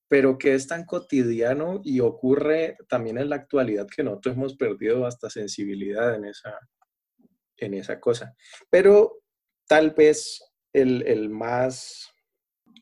pero 0.07 0.39
que 0.39 0.55
es 0.55 0.67
tan 0.67 0.85
cotidiano 0.85 1.81
y 1.83 1.99
ocurre 1.99 2.75
también 2.89 3.19
en 3.19 3.29
la 3.29 3.35
actualidad 3.35 3.87
que 3.87 4.03
nosotros 4.03 4.35
hemos 4.35 4.55
perdido 4.55 5.05
hasta 5.05 5.29
sensibilidad 5.29 6.15
en 6.15 6.25
esa, 6.25 6.57
en 7.57 7.75
esa 7.75 7.99
cosa. 7.99 8.35
Pero 8.71 9.21
tal 9.67 9.91
vez 9.91 10.43
el, 10.73 11.03
el 11.07 11.29
más 11.29 12.15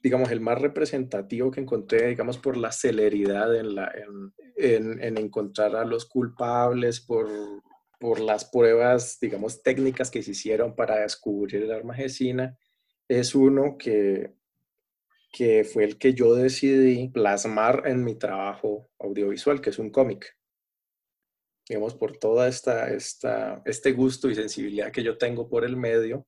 digamos, 0.03 0.31
el 0.31 0.41
más 0.41 0.61
representativo 0.61 1.49
que 1.49 1.61
encontré, 1.61 2.09
digamos, 2.09 2.37
por 2.37 2.57
la 2.57 2.73
celeridad 2.73 3.55
en, 3.55 3.73
la, 3.73 3.89
en, 4.57 5.01
en, 5.01 5.17
encontrar 5.17 5.77
a 5.77 5.85
los 5.85 6.05
culpables, 6.05 6.99
por, 6.99 7.29
por, 7.99 8.19
las 8.19 8.43
pruebas, 8.43 9.17
digamos, 9.21 9.63
técnicas 9.63 10.11
que 10.11 10.21
se 10.21 10.31
hicieron 10.31 10.75
para 10.75 10.99
descubrir 10.99 11.63
el 11.63 11.71
arma 11.71 11.93
asesina, 11.93 12.57
es 13.07 13.33
uno 13.33 13.77
que, 13.77 14.33
que 15.31 15.63
fue 15.63 15.85
el 15.85 15.97
que 15.97 16.13
yo 16.13 16.35
decidí 16.35 17.07
plasmar 17.07 17.83
en 17.85 18.03
mi 18.03 18.15
trabajo 18.15 18.89
audiovisual, 18.99 19.61
que 19.61 19.69
es 19.69 19.79
un 19.79 19.89
cómic. 19.89 20.37
Digamos, 21.69 21.95
por 21.95 22.17
toda 22.17 22.49
esta, 22.49 22.89
esta, 22.89 23.61
este 23.65 23.93
gusto 23.93 24.29
y 24.29 24.35
sensibilidad 24.35 24.91
que 24.91 25.01
yo 25.01 25.17
tengo 25.17 25.47
por 25.47 25.63
el 25.63 25.77
medio, 25.77 26.27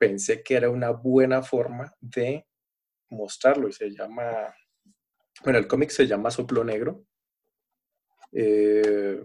pensé 0.00 0.42
que 0.42 0.54
era 0.54 0.70
una 0.70 0.90
buena 0.90 1.42
forma 1.42 1.94
de 2.00 2.46
mostrarlo 3.10 3.68
y 3.68 3.72
se 3.72 3.90
llama, 3.90 4.54
bueno, 5.44 5.58
el 5.58 5.66
cómic 5.66 5.90
se 5.90 6.06
llama 6.06 6.30
Soplo 6.30 6.64
Negro. 6.64 7.04
Eh, 8.32 9.22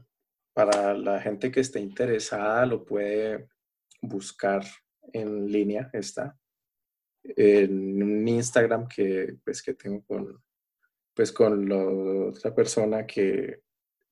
para 0.53 0.93
la 0.93 1.21
gente 1.21 1.49
que 1.49 1.61
esté 1.61 1.79
interesada 1.79 2.65
lo 2.65 2.83
puede 2.83 3.47
buscar 4.01 4.65
en 5.13 5.49
línea, 5.49 5.89
está 5.93 6.37
en 7.23 8.03
un 8.03 8.27
Instagram 8.27 8.87
que, 8.89 9.37
pues, 9.45 9.63
que 9.63 9.75
tengo 9.75 10.03
con, 10.03 10.43
pues, 11.13 11.31
con 11.31 11.69
la 11.69 12.29
otra 12.29 12.53
persona 12.53 13.05
que, 13.05 13.61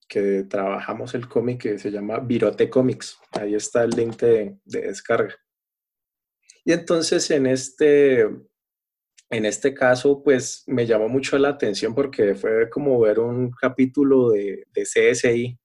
que 0.08 0.44
trabajamos 0.44 1.14
el 1.14 1.28
cómic 1.28 1.62
que 1.62 1.78
se 1.78 1.92
llama 1.92 2.20
Virote 2.20 2.70
Comics. 2.70 3.20
Ahí 3.32 3.56
está 3.56 3.84
el 3.84 3.90
link 3.90 4.18
de, 4.18 4.58
de 4.64 4.82
descarga. 4.82 5.36
Y 6.66 6.72
entonces 6.72 7.30
en 7.32 7.46
este, 7.46 8.28
en 9.34 9.46
este 9.46 9.74
caso, 9.74 10.22
pues 10.24 10.64
me 10.68 10.86
llamó 10.86 11.10
mucho 11.10 11.38
la 11.38 11.50
atención 11.50 11.96
porque 11.96 12.36
fue 12.36 12.70
como 12.70 13.00
ver 13.00 13.20
un 13.20 13.52
capítulo 13.52 14.30
de, 14.30 14.66
de 14.72 14.84
CSI. 14.84 15.58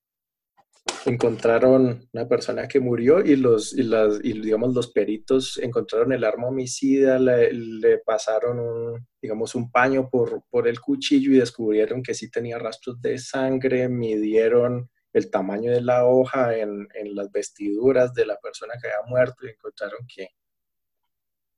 Encontraron 1.05 2.09
una 2.12 2.26
persona 2.26 2.67
que 2.67 2.81
murió 2.81 3.21
y 3.23 3.37
los, 3.37 3.75
y 3.75 3.83
las, 3.83 4.21
y 4.25 4.40
digamos, 4.40 4.75
los 4.75 4.90
peritos 4.90 5.59
encontraron 5.59 6.12
el 6.12 6.25
arma 6.25 6.49
homicida, 6.49 7.19
le, 7.19 7.52
le, 7.52 7.99
pasaron 7.99 8.59
un, 8.59 9.07
digamos, 9.21 9.55
un 9.55 9.71
paño 9.71 10.09
por, 10.09 10.43
por 10.49 10.67
el 10.67 10.81
cuchillo 10.81 11.33
y 11.33 11.38
descubrieron 11.38 12.02
que 12.02 12.14
sí 12.14 12.31
tenía 12.31 12.59
rastros 12.59 13.00
de 13.02 13.19
sangre, 13.19 13.88
midieron 13.88 14.90
el 15.12 15.31
tamaño 15.31 15.71
de 15.73 15.83
la 15.83 16.07
hoja 16.07 16.57
en, 16.57 16.88
en 16.95 17.14
las 17.14 17.31
vestiduras 17.31 18.14
de 18.14 18.25
la 18.26 18.38
persona 18.38 18.75
que 18.81 18.88
había 18.88 19.07
muerto 19.09 19.47
y 19.47 19.50
encontraron 19.50 20.00
que, 20.07 20.28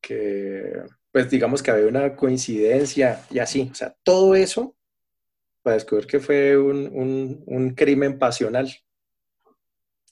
que 0.00 0.82
pues 1.12 1.28
digamos 1.28 1.62
que 1.62 1.70
había 1.70 1.86
una 1.86 2.14
coincidencia 2.14 3.24
y 3.30 3.40
así, 3.40 3.68
o 3.70 3.74
sea, 3.74 3.94
todo 4.04 4.34
eso 4.34 4.76
para 5.62 5.74
descubrir 5.74 6.06
que 6.06 6.20
fue 6.20 6.56
un, 6.56 7.42
un, 7.46 7.74
crimen 7.74 8.18
pasional. 8.18 8.70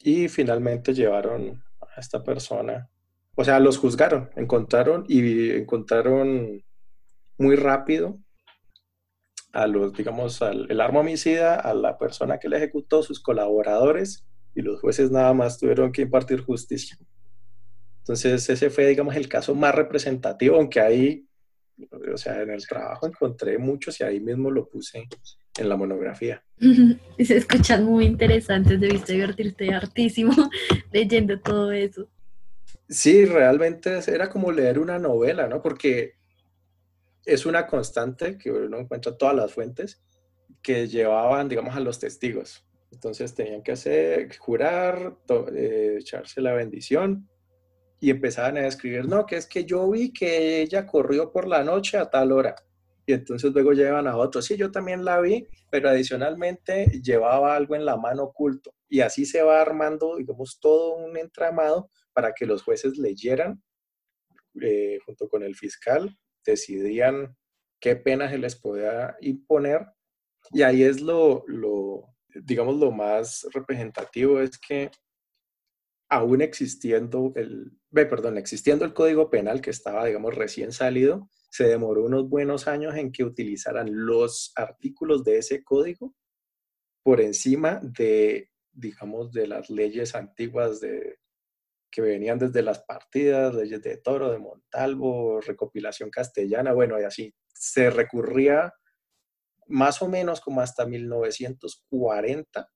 Y 0.00 0.28
finalmente 0.28 0.94
llevaron 0.94 1.62
a 1.80 2.00
esta 2.00 2.22
persona, 2.22 2.88
o 3.34 3.44
sea, 3.44 3.58
los 3.58 3.78
juzgaron, 3.78 4.30
encontraron 4.36 5.04
y 5.08 5.50
encontraron 5.50 6.62
muy 7.36 7.56
rápido 7.56 8.18
a 9.52 9.66
los, 9.66 9.92
digamos, 9.92 10.42
al 10.42 10.70
el 10.70 10.80
arma 10.80 11.00
homicida, 11.00 11.56
a 11.56 11.74
la 11.74 11.98
persona 11.98 12.38
que 12.38 12.48
le 12.48 12.58
ejecutó, 12.58 13.02
sus 13.02 13.20
colaboradores, 13.20 14.24
y 14.54 14.62
los 14.62 14.80
jueces 14.80 15.10
nada 15.10 15.32
más 15.34 15.58
tuvieron 15.58 15.90
que 15.92 16.02
impartir 16.02 16.42
justicia. 16.42 16.98
Entonces, 18.08 18.48
ese 18.48 18.70
fue, 18.70 18.86
digamos, 18.86 19.14
el 19.16 19.28
caso 19.28 19.54
más 19.54 19.74
representativo, 19.74 20.56
aunque 20.56 20.80
ahí, 20.80 21.26
o 22.10 22.16
sea, 22.16 22.40
en 22.40 22.48
el 22.48 22.66
trabajo 22.66 23.06
encontré 23.06 23.58
muchos 23.58 24.00
y 24.00 24.04
ahí 24.04 24.18
mismo 24.18 24.50
lo 24.50 24.66
puse 24.66 25.06
en 25.58 25.68
la 25.68 25.76
monografía. 25.76 26.42
Y 27.18 27.24
se 27.26 27.36
escuchan 27.36 27.84
muy 27.84 28.06
interesantes, 28.06 28.80
debiste 28.80 29.12
divertirte 29.12 29.74
hartísimo 29.74 30.32
leyendo 30.90 31.38
todo 31.38 31.70
eso. 31.70 32.08
Sí, 32.88 33.26
realmente 33.26 34.00
era 34.06 34.30
como 34.30 34.52
leer 34.52 34.78
una 34.78 34.98
novela, 34.98 35.46
¿no? 35.46 35.60
Porque 35.60 36.14
es 37.26 37.44
una 37.44 37.66
constante 37.66 38.38
que 38.38 38.50
uno 38.50 38.78
encuentra 38.78 39.18
todas 39.18 39.36
las 39.36 39.52
fuentes 39.52 40.02
que 40.62 40.88
llevaban, 40.88 41.46
digamos, 41.50 41.76
a 41.76 41.80
los 41.80 41.98
testigos. 41.98 42.64
Entonces 42.90 43.34
tenían 43.34 43.62
que 43.62 43.72
hacer, 43.72 44.34
jurar, 44.38 45.18
eh, 45.54 45.96
echarse 46.00 46.40
la 46.40 46.54
bendición 46.54 47.28
y 48.00 48.10
empezaban 48.10 48.56
a 48.56 48.66
escribir, 48.66 49.06
no, 49.06 49.26
que 49.26 49.36
es 49.36 49.46
que 49.46 49.64
yo 49.64 49.90
vi 49.90 50.12
que 50.12 50.62
ella 50.62 50.86
corrió 50.86 51.32
por 51.32 51.48
la 51.48 51.64
noche 51.64 51.98
a 51.98 52.08
tal 52.08 52.32
hora. 52.32 52.54
Y 53.06 53.12
entonces 53.14 53.52
luego 53.52 53.72
llevan 53.72 54.06
a 54.06 54.16
otro, 54.16 54.42
sí, 54.42 54.56
yo 54.56 54.70
también 54.70 55.04
la 55.04 55.20
vi, 55.20 55.46
pero 55.70 55.88
adicionalmente 55.88 56.86
llevaba 57.02 57.56
algo 57.56 57.74
en 57.74 57.84
la 57.84 57.96
mano 57.96 58.24
oculto. 58.24 58.74
Y 58.88 59.00
así 59.00 59.24
se 59.24 59.42
va 59.42 59.60
armando, 59.60 60.16
digamos, 60.16 60.60
todo 60.60 60.96
un 60.96 61.16
entramado 61.16 61.90
para 62.12 62.32
que 62.34 62.46
los 62.46 62.62
jueces 62.62 62.98
leyeran, 62.98 63.62
eh, 64.60 64.98
junto 65.06 65.28
con 65.28 65.42
el 65.42 65.56
fiscal, 65.56 66.16
decidían 66.44 67.34
qué 67.80 67.96
pena 67.96 68.28
se 68.30 68.38
les 68.38 68.56
podía 68.56 69.16
imponer. 69.20 69.86
Y 70.52 70.62
ahí 70.62 70.82
es 70.82 71.00
lo, 71.00 71.44
lo 71.46 72.14
digamos, 72.34 72.76
lo 72.76 72.90
más 72.90 73.46
representativo, 73.52 74.40
es 74.40 74.58
que 74.58 74.90
aún 76.10 76.42
existiendo 76.42 77.32
el, 77.36 77.77
perdón, 77.90 78.38
existiendo 78.38 78.84
el 78.84 78.94
Código 78.94 79.30
Penal 79.30 79.60
que 79.60 79.70
estaba, 79.70 80.04
digamos, 80.04 80.34
recién 80.34 80.72
salido, 80.72 81.28
se 81.50 81.64
demoró 81.64 82.04
unos 82.04 82.28
buenos 82.28 82.68
años 82.68 82.94
en 82.96 83.12
que 83.12 83.24
utilizaran 83.24 83.88
los 83.90 84.52
artículos 84.56 85.24
de 85.24 85.38
ese 85.38 85.64
código 85.64 86.14
por 87.02 87.20
encima 87.20 87.80
de, 87.82 88.50
digamos, 88.72 89.32
de 89.32 89.46
las 89.46 89.70
leyes 89.70 90.14
antiguas 90.14 90.80
de, 90.80 91.18
que 91.90 92.02
venían 92.02 92.38
desde 92.38 92.62
las 92.62 92.80
partidas, 92.80 93.54
leyes 93.54 93.82
de 93.82 93.96
Toro, 93.96 94.30
de 94.30 94.38
Montalvo, 94.38 95.40
recopilación 95.40 96.10
castellana, 96.10 96.72
bueno, 96.72 97.00
y 97.00 97.04
así. 97.04 97.34
Se 97.54 97.90
recurría 97.90 98.72
más 99.66 100.00
o 100.02 100.08
menos 100.08 100.40
como 100.40 100.60
hasta 100.60 100.86
1940 100.86 102.70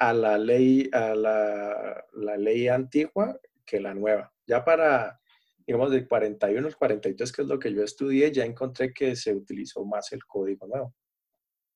a 0.00 0.12
la 0.12 0.38
ley, 0.38 0.88
a 0.92 1.14
la, 1.14 2.04
la, 2.12 2.36
ley 2.36 2.68
antigua 2.68 3.38
que 3.68 3.80
la 3.80 3.94
nueva. 3.94 4.32
Ya 4.46 4.64
para, 4.64 5.20
digamos, 5.66 5.90
del 5.90 6.08
41 6.08 6.66
al 6.66 6.76
43, 6.76 7.32
que 7.32 7.42
es 7.42 7.48
lo 7.48 7.58
que 7.58 7.72
yo 7.72 7.82
estudié, 7.82 8.32
ya 8.32 8.44
encontré 8.44 8.92
que 8.92 9.14
se 9.14 9.34
utilizó 9.34 9.84
más 9.84 10.12
el 10.12 10.24
código 10.24 10.66
nuevo. 10.66 10.94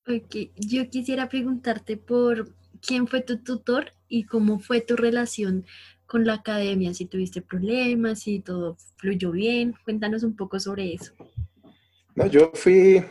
Ok, 0.07 0.35
yo 0.55 0.89
quisiera 0.89 1.29
preguntarte 1.29 1.95
por 1.95 2.53
quién 2.85 3.07
fue 3.07 3.21
tu 3.21 3.41
tutor 3.41 3.93
y 4.09 4.25
cómo 4.25 4.59
fue 4.59 4.81
tu 4.81 4.95
relación 4.95 5.65
con 6.05 6.25
la 6.25 6.33
academia, 6.33 6.93
si 6.93 7.05
tuviste 7.05 7.41
problemas, 7.41 8.19
si 8.19 8.39
todo 8.39 8.75
fluyó 8.97 9.31
bien. 9.31 9.73
Cuéntanos 9.85 10.23
un 10.23 10.35
poco 10.35 10.59
sobre 10.59 10.93
eso. 10.93 11.13
No, 12.15 12.27
yo 12.27 12.51
fui, 12.53 13.03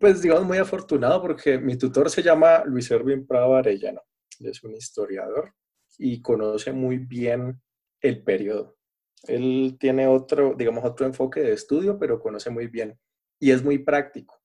pues 0.00 0.22
digamos 0.22 0.46
muy 0.46 0.58
afortunado 0.58 1.20
porque 1.20 1.58
mi 1.58 1.76
tutor 1.76 2.08
se 2.08 2.22
llama 2.22 2.62
Luis 2.64 2.90
Erwin 2.90 3.26
Prado 3.26 3.54
Arellano, 3.54 4.00
es 4.40 4.62
un 4.62 4.74
historiador 4.74 5.52
y 5.98 6.22
conoce 6.22 6.72
muy 6.72 6.98
bien 6.98 7.60
el 8.00 8.22
periodo. 8.22 8.76
Él 9.24 9.76
tiene 9.80 10.06
otro, 10.06 10.54
digamos, 10.56 10.84
otro 10.84 11.06
enfoque 11.06 11.40
de 11.40 11.52
estudio, 11.52 11.98
pero 11.98 12.20
conoce 12.20 12.50
muy 12.50 12.68
bien 12.68 12.98
y 13.40 13.50
es 13.50 13.62
muy 13.62 13.78
práctico. 13.78 14.40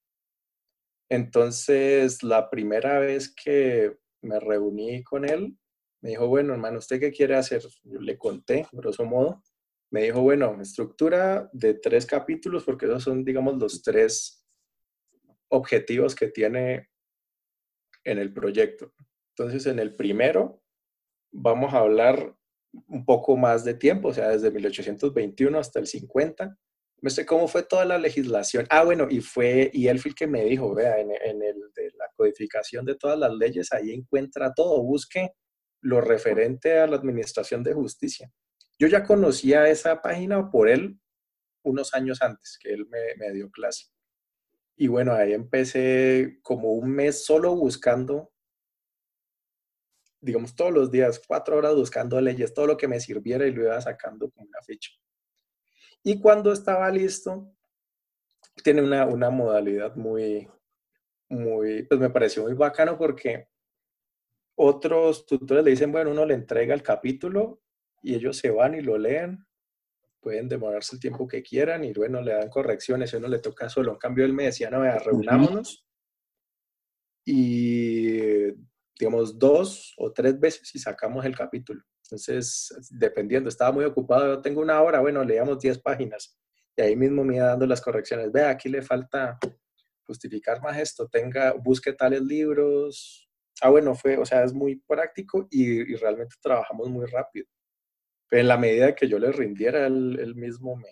Entonces, 1.09 2.23
la 2.23 2.49
primera 2.49 2.99
vez 2.99 3.33
que 3.33 3.95
me 4.21 4.39
reuní 4.39 5.03
con 5.03 5.29
él, 5.29 5.57
me 6.01 6.09
dijo, 6.09 6.27
bueno, 6.27 6.53
hermano, 6.53 6.79
¿usted 6.79 6.99
qué 6.99 7.11
quiere 7.11 7.35
hacer? 7.35 7.61
Yo 7.83 7.99
le 7.99 8.17
conté, 8.17 8.67
grosso 8.71 9.05
modo. 9.05 9.43
Me 9.91 10.03
dijo, 10.03 10.21
bueno, 10.21 10.59
estructura 10.59 11.49
de 11.53 11.75
tres 11.75 12.05
capítulos, 12.05 12.63
porque 12.63 12.87
esos 12.87 13.03
son, 13.03 13.23
digamos, 13.23 13.57
los 13.57 13.81
tres 13.83 14.43
objetivos 15.49 16.15
que 16.15 16.27
tiene 16.27 16.89
en 18.03 18.17
el 18.17 18.33
proyecto. 18.33 18.91
Entonces, 19.35 19.67
en 19.67 19.79
el 19.79 19.95
primero, 19.95 20.61
vamos 21.31 21.73
a 21.73 21.79
hablar 21.79 22.35
un 22.87 23.05
poco 23.05 23.37
más 23.37 23.63
de 23.63 23.75
tiempo, 23.75 24.09
o 24.09 24.13
sea, 24.13 24.29
desde 24.29 24.51
1821 24.51 25.57
hasta 25.57 25.79
el 25.79 25.87
50. 25.87 26.57
No 27.01 27.09
sé 27.09 27.25
cómo 27.25 27.47
fue 27.47 27.63
toda 27.63 27.85
la 27.85 27.97
legislación. 27.97 28.65
Ah, 28.69 28.83
bueno, 28.83 29.07
y 29.09 29.19
fue, 29.19 29.69
y 29.73 29.87
él 29.87 29.99
fue 29.99 30.09
el 30.09 30.15
que 30.15 30.27
me 30.27 30.45
dijo, 30.45 30.73
vea, 30.73 30.99
en, 30.99 31.11
el 31.11 31.41
de 31.75 31.91
la 31.97 32.05
codificación 32.15 32.85
de 32.85 32.95
todas 32.95 33.19
las 33.19 33.33
leyes, 33.33 33.71
ahí 33.73 33.91
encuentra 33.91 34.53
todo, 34.53 34.81
busque 34.81 35.31
lo 35.81 35.99
referente 36.01 36.79
a 36.79 36.87
la 36.87 36.95
administración 36.95 37.61
de 37.61 37.73
justicia. 37.73 38.31
Yo 38.79 38.87
ya 38.87 39.03
conocía 39.03 39.67
esa 39.67 40.01
página 40.01 40.49
por 40.49 40.69
él 40.69 40.97
unos 41.63 41.93
años 41.93 42.21
antes, 42.21 42.57
que 42.61 42.73
él 42.73 42.87
me, 42.87 43.15
me 43.17 43.33
dio 43.33 43.51
clase. 43.51 43.87
Y 44.75 44.87
bueno, 44.87 45.13
ahí 45.13 45.33
empecé 45.33 46.39
como 46.41 46.71
un 46.73 46.89
mes 46.89 47.25
solo 47.25 47.55
buscando 47.55 48.32
digamos, 50.23 50.55
todos 50.55 50.71
los 50.71 50.89
días, 50.89 51.21
cuatro 51.27 51.57
horas 51.57 51.75
buscando 51.75 52.19
leyes, 52.21 52.53
todo 52.53 52.67
lo 52.67 52.77
que 52.77 52.87
me 52.87 52.99
sirviera 52.99 53.45
y 53.45 53.51
lo 53.51 53.63
iba 53.63 53.81
sacando 53.81 54.29
como 54.31 54.47
una 54.47 54.61
ficha. 54.61 54.91
Y 56.01 56.19
cuando 56.19 56.53
estaba 56.53 56.89
listo, 56.89 57.53
tiene 58.63 58.81
una, 58.81 59.05
una 59.05 59.29
modalidad 59.29 59.95
muy, 59.95 60.47
muy, 61.29 61.83
pues 61.83 61.99
me 61.99 62.09
pareció 62.09 62.43
muy 62.43 62.53
bacano 62.53 62.97
porque 62.97 63.49
otros 64.55 65.25
tutores 65.25 65.63
le 65.63 65.71
dicen, 65.71 65.91
bueno, 65.91 66.11
uno 66.11 66.25
le 66.25 66.35
entrega 66.35 66.73
el 66.73 66.83
capítulo 66.83 67.61
y 68.01 68.15
ellos 68.15 68.37
se 68.37 68.49
van 68.49 68.75
y 68.75 68.81
lo 68.81 68.97
leen, 68.97 69.45
pueden 70.21 70.47
demorarse 70.47 70.95
el 70.95 71.01
tiempo 71.01 71.27
que 71.27 71.43
quieran 71.43 71.83
y 71.83 71.91
bueno, 71.93 72.21
le 72.21 72.33
dan 72.33 72.49
correcciones 72.49 73.11
y 73.11 73.17
uno 73.17 73.27
le 73.27 73.39
toca 73.39 73.69
solo. 73.69 73.91
En 73.91 73.97
cambio, 73.97 74.23
él 74.23 74.33
me 74.33 74.45
decía, 74.45 74.69
no, 74.69 74.81
vea, 74.81 74.99
reunámonos 74.99 75.85
y 77.25 78.51
digamos, 78.99 79.37
dos 79.39 79.93
o 79.97 80.11
tres 80.11 80.39
veces 80.39 80.73
y 80.75 80.79
sacamos 80.79 81.25
el 81.25 81.35
capítulo. 81.35 81.81
Entonces, 82.03 82.73
dependiendo, 82.91 83.49
estaba 83.49 83.71
muy 83.71 83.85
ocupado, 83.85 84.41
tengo 84.41 84.61
una 84.61 84.81
hora, 84.81 84.99
bueno, 84.99 85.23
leíamos 85.23 85.59
10 85.59 85.79
páginas 85.79 86.37
y 86.75 86.81
ahí 86.81 86.95
mismo 86.95 87.23
me 87.23 87.37
iba 87.37 87.47
dando 87.47 87.65
las 87.65 87.81
correcciones. 87.81 88.31
Vea, 88.31 88.49
aquí 88.49 88.69
le 88.69 88.81
falta 88.81 89.39
justificar 90.05 90.61
más 90.61 90.77
esto, 90.77 91.07
tenga, 91.07 91.53
busque 91.53 91.93
tales 91.93 92.21
libros. 92.21 93.29
Ah, 93.61 93.69
bueno, 93.69 93.95
fue, 93.95 94.17
o 94.17 94.25
sea, 94.25 94.43
es 94.43 94.53
muy 94.53 94.75
práctico 94.87 95.47
y, 95.49 95.95
realmente 95.95 96.35
trabajamos 96.41 96.89
muy 96.89 97.05
rápido. 97.05 97.47
Pero 98.27 98.41
en 98.41 98.47
la 98.47 98.57
medida 98.57 98.95
que 98.95 99.07
yo 99.07 99.19
le 99.19 99.31
rindiera, 99.31 99.87
él, 99.87 100.17
él 100.19 100.35
mismo 100.35 100.75
me, 100.75 100.89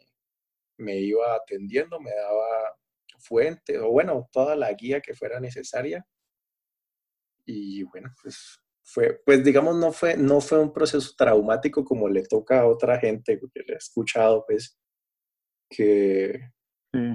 me 0.78 0.98
iba 0.98 1.36
atendiendo, 1.36 2.00
me 2.00 2.12
daba 2.12 2.78
fuente 3.20 3.78
o 3.80 3.92
bueno, 3.92 4.28
toda 4.32 4.56
la 4.56 4.74
guía 4.74 5.02
que 5.02 5.14
fuera 5.14 5.40
necesaria 5.40 6.06
y 7.46 7.84
bueno, 7.84 8.14
pues 8.22 8.60
fue, 8.84 9.22
pues 9.26 9.44
digamos, 9.44 9.76
no 9.76 9.92
fue, 9.92 10.18
no 10.18 10.42
fue 10.42 10.60
un 10.60 10.74
proceso 10.74 11.14
traumático 11.18 11.86
como 11.86 12.10
le 12.10 12.24
toca 12.24 12.62
a 12.62 12.68
otra 12.68 13.00
gente, 13.00 13.40
que 13.40 13.64
le 13.66 13.74
he 13.74 13.78
escuchado, 13.78 14.44
pues, 14.46 14.78
que, 15.70 16.52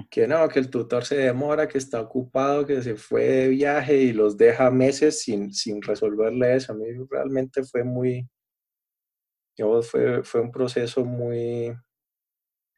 que 0.09 0.27
no, 0.27 0.47
que 0.49 0.59
el 0.59 0.69
tutor 0.69 1.05
se 1.05 1.17
demora, 1.17 1.67
que 1.67 1.77
está 1.77 2.01
ocupado, 2.01 2.65
que 2.65 2.81
se 2.81 2.95
fue 2.95 3.23
de 3.23 3.47
viaje 3.49 3.97
y 3.97 4.13
los 4.13 4.37
deja 4.37 4.71
meses 4.71 5.21
sin, 5.21 5.53
sin 5.53 5.81
resolverle 5.81 6.55
eso. 6.55 6.73
A 6.73 6.75
mí 6.75 6.85
realmente 7.09 7.63
fue 7.63 7.83
muy, 7.83 8.27
digamos, 9.55 9.89
fue, 9.89 10.23
fue 10.23 10.41
un 10.41 10.51
proceso 10.51 11.05
muy, 11.05 11.75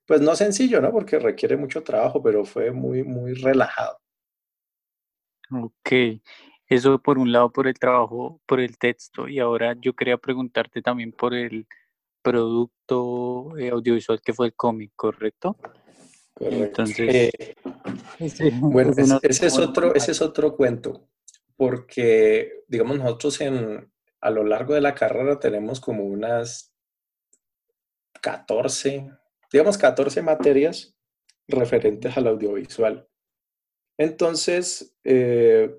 pues 0.06 0.22
no 0.22 0.36
sencillo, 0.36 0.82
¿no? 0.82 0.92
Porque 0.92 1.20
requiere 1.20 1.56
mucho 1.56 1.84
trabajo, 1.84 2.22
pero 2.22 2.44
fue 2.44 2.72
muy, 2.72 3.04
muy 3.04 3.34
relajado. 3.34 3.98
Ok, 5.52 5.92
eso 6.70 7.00
por 7.00 7.18
un 7.18 7.32
lado 7.32 7.52
por 7.52 7.68
el 7.68 7.74
trabajo, 7.80 8.40
por 8.46 8.60
el 8.60 8.78
texto, 8.78 9.28
y 9.28 9.40
ahora 9.40 9.76
yo 9.82 9.94
quería 9.94 10.18
preguntarte 10.18 10.82
también 10.82 11.12
por 11.12 11.34
el 11.34 11.68
producto 12.22 13.58
eh, 13.58 13.70
audiovisual 13.70 14.22
que 14.22 14.34
fue 14.34 14.48
el 14.48 14.54
cómic, 14.54 14.92
¿correcto? 14.96 15.58
Entonces, 16.40 17.32
eh, 17.40 17.56
bueno, 18.60 18.94
ese, 19.22 19.48
es 19.48 19.58
otro, 19.58 19.96
ese 19.96 20.12
es 20.12 20.22
otro 20.22 20.56
cuento, 20.56 21.10
porque, 21.58 22.64
digamos, 22.68 23.00
nosotros 23.00 23.42
en, 23.42 23.92
a 24.22 24.30
lo 24.30 24.44
largo 24.44 24.74
de 24.76 24.82
la 24.82 24.94
carrera 24.94 25.40
tenemos 25.40 25.80
como 25.80 26.04
unas 26.04 26.74
14, 28.22 29.10
digamos 29.52 29.78
14 29.78 30.22
materias 30.22 30.96
referentes 31.48 32.16
al 32.16 32.28
audiovisual. 32.28 33.08
Entonces, 33.98 34.96
eh, 35.04 35.76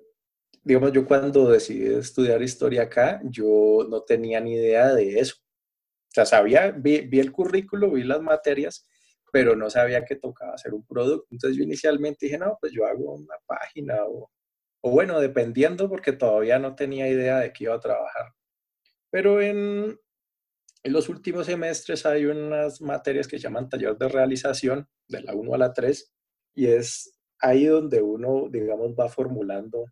digamos, 0.70 0.92
yo 0.92 1.04
cuando 1.04 1.50
decidí 1.50 1.92
estudiar 1.92 2.40
historia 2.42 2.82
acá, 2.82 3.20
yo 3.24 3.84
no 3.90 4.02
tenía 4.02 4.38
ni 4.40 4.54
idea 4.54 4.94
de 4.94 5.18
eso. 5.18 5.34
O 5.42 6.12
sea, 6.12 6.24
sabía, 6.24 6.70
vi, 6.70 7.08
el 7.18 7.32
currículo, 7.32 7.90
vi 7.90 8.04
las 8.04 8.22
materias, 8.22 8.86
pero 9.32 9.56
no 9.56 9.68
sabía 9.68 10.04
que 10.04 10.14
tocaba 10.14 10.54
hacer 10.54 10.72
un 10.72 10.86
producto. 10.86 11.26
Entonces 11.32 11.58
yo 11.58 11.64
inicialmente 11.64 12.26
dije, 12.26 12.38
no, 12.38 12.56
pues 12.60 12.72
yo 12.72 12.86
hago 12.86 13.14
una 13.14 13.34
página 13.46 14.04
o, 14.04 14.30
o 14.82 14.90
bueno, 14.92 15.18
dependiendo 15.18 15.88
porque 15.88 16.12
todavía 16.12 16.60
no 16.60 16.76
tenía 16.76 17.08
idea 17.08 17.40
de 17.40 17.52
qué 17.52 17.64
iba 17.64 17.74
a 17.74 17.80
trabajar. 17.80 18.26
Pero 19.10 19.42
en, 19.42 19.98
en 20.84 20.92
los 20.92 21.08
últimos 21.08 21.46
semestres 21.46 22.06
hay 22.06 22.26
unas 22.26 22.80
materias 22.80 23.26
que 23.26 23.38
llaman 23.38 23.68
taller 23.68 23.96
de 23.98 24.08
realización, 24.08 24.88
de 25.08 25.20
la 25.22 25.34
1 25.34 25.52
a 25.52 25.58
la 25.58 25.72
3, 25.72 26.14
y 26.54 26.66
es 26.68 27.18
ahí 27.40 27.66
donde 27.66 28.02
uno, 28.02 28.46
digamos, 28.48 28.92
va 28.92 29.08
formulando 29.08 29.86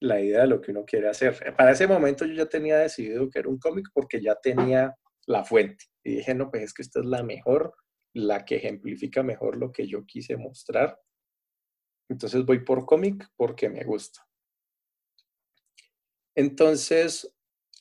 la 0.00 0.20
idea 0.20 0.42
de 0.42 0.48
lo 0.48 0.60
que 0.60 0.70
uno 0.70 0.84
quiere 0.84 1.08
hacer. 1.08 1.54
Para 1.56 1.72
ese 1.72 1.86
momento 1.86 2.24
yo 2.24 2.34
ya 2.34 2.46
tenía 2.46 2.78
decidido 2.78 3.30
que 3.30 3.38
era 3.38 3.48
un 3.48 3.58
cómic 3.58 3.88
porque 3.92 4.20
ya 4.20 4.34
tenía 4.36 4.94
la 5.26 5.44
fuente. 5.44 5.86
Y 6.02 6.16
dije, 6.16 6.34
no, 6.34 6.50
pues 6.50 6.62
es 6.64 6.74
que 6.74 6.82
esta 6.82 7.00
es 7.00 7.06
la 7.06 7.22
mejor, 7.22 7.74
la 8.12 8.44
que 8.44 8.56
ejemplifica 8.56 9.22
mejor 9.22 9.56
lo 9.56 9.72
que 9.72 9.86
yo 9.86 10.04
quise 10.04 10.36
mostrar. 10.36 11.00
Entonces 12.08 12.44
voy 12.44 12.64
por 12.64 12.84
cómic 12.84 13.26
porque 13.36 13.68
me 13.68 13.84
gusta. 13.84 14.26
Entonces 16.34 17.34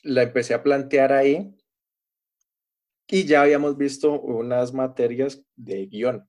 la 0.04 0.23
empecé 0.23 0.54
a 0.54 0.63
plantear 0.63 1.12
ahí 1.12 1.56
y 3.08 3.26
ya 3.26 3.41
habíamos 3.41 3.78
visto 3.78 4.21
unas 4.21 4.73
materias 4.73 5.43
de 5.56 5.86
guion 5.88 6.28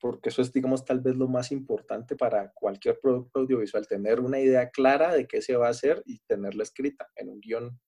porque 0.00 0.28
eso 0.28 0.42
es, 0.42 0.52
digamos, 0.52 0.84
tal 0.84 1.00
vez 1.00 1.16
lo 1.16 1.28
más 1.28 1.50
importante 1.52 2.16
para 2.16 2.52
cualquier 2.52 3.00
producto 3.00 3.40
audiovisual, 3.40 3.86
tener 3.86 4.20
una 4.20 4.38
idea 4.38 4.70
clara 4.70 5.14
de 5.14 5.26
qué 5.26 5.42
se 5.42 5.56
va 5.56 5.66
a 5.66 5.70
hacer 5.70 6.02
y 6.06 6.20
tenerla 6.20 6.62
escrita 6.62 7.08
en 7.16 7.28
un 7.28 7.40
guion 7.40 7.80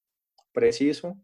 preciso. 0.52 1.18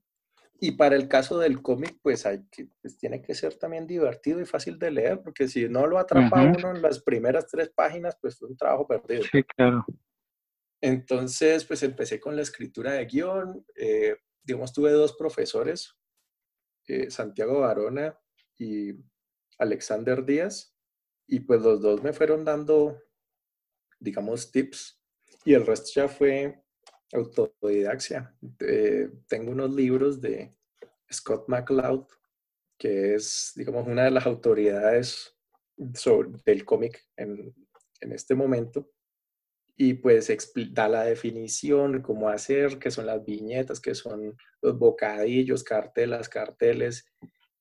Y 0.59 0.73
para 0.73 0.97
el 0.97 1.09
caso 1.09 1.39
del 1.39 1.61
cómic, 1.61 1.99
pues, 2.03 2.25
hay 2.25 2.47
que, 2.51 2.69
pues 2.81 2.97
tiene 2.97 3.21
que 3.21 3.35
ser 3.35 3.55
también 3.59 3.87
divertido 3.87 4.41
y 4.41 4.47
fácil 4.47 4.79
de 4.79 4.91
leer, 4.91 5.21
porque 5.23 5.49
si 5.49 5.69
no 5.69 5.87
lo 5.87 5.99
atrapa 5.99 6.43
uno 6.43 6.75
en 6.75 6.81
las 6.81 7.03
primeras 7.03 7.47
tres 7.47 7.71
páginas, 7.71 8.17
pues 8.21 8.35
es 8.35 8.43
un 8.43 8.57
trabajo 8.57 8.87
perdido. 8.87 9.23
Sí, 9.31 9.43
claro. 9.43 9.85
Entonces, 10.81 11.65
pues 11.65 11.83
empecé 11.83 12.21
con 12.21 12.37
la 12.37 12.43
escritura 12.43 12.93
de 12.93 13.05
guion. 13.07 13.65
Eh, 13.75 14.17
digamos, 14.43 14.73
tuve 14.73 14.93
dos 14.93 15.15
profesores, 15.15 15.95
eh, 16.87 17.11
Santiago 17.11 17.61
Barona 17.61 18.19
y 18.57 18.93
Alexander 19.59 20.25
Díaz, 20.25 20.76
y 21.27 21.41
pues 21.41 21.61
los 21.61 21.81
dos 21.81 22.03
me 22.03 22.13
fueron 22.13 22.45
dando, 22.45 23.03
digamos, 23.99 24.51
tips 24.51 25.01
y 25.45 25.55
el 25.55 25.67
resto 25.67 25.91
ya 25.95 26.09
fue 26.09 26.63
autodidaxia. 27.13 28.35
Eh, 28.61 29.09
tengo 29.29 29.53
unos 29.53 29.73
libros 29.73 30.21
de 30.21 30.57
Scott 31.13 31.49
McCloud, 31.49 32.07
que 32.79 33.15
es, 33.15 33.53
digamos, 33.57 33.87
una 33.87 34.05
de 34.05 34.11
las 34.11 34.27
autoridades 34.27 35.37
sobre, 35.95 36.31
del 36.45 36.65
cómic 36.65 37.07
en, 37.17 37.55
en, 38.01 38.13
este 38.13 38.35
momento. 38.35 38.91
Y 39.77 39.95
pues 39.95 40.33
da 40.73 40.89
la 40.89 41.05
definición, 41.05 42.01
cómo 42.01 42.29
hacer, 42.29 42.79
qué 42.79 42.91
son 42.91 43.07
las 43.07 43.25
viñetas, 43.25 43.81
qué 43.81 43.95
son 43.95 44.37
los 44.63 44.79
bocadillos, 44.79 45.63
cartelas, 45.63 46.29
carteles. 46.29 47.07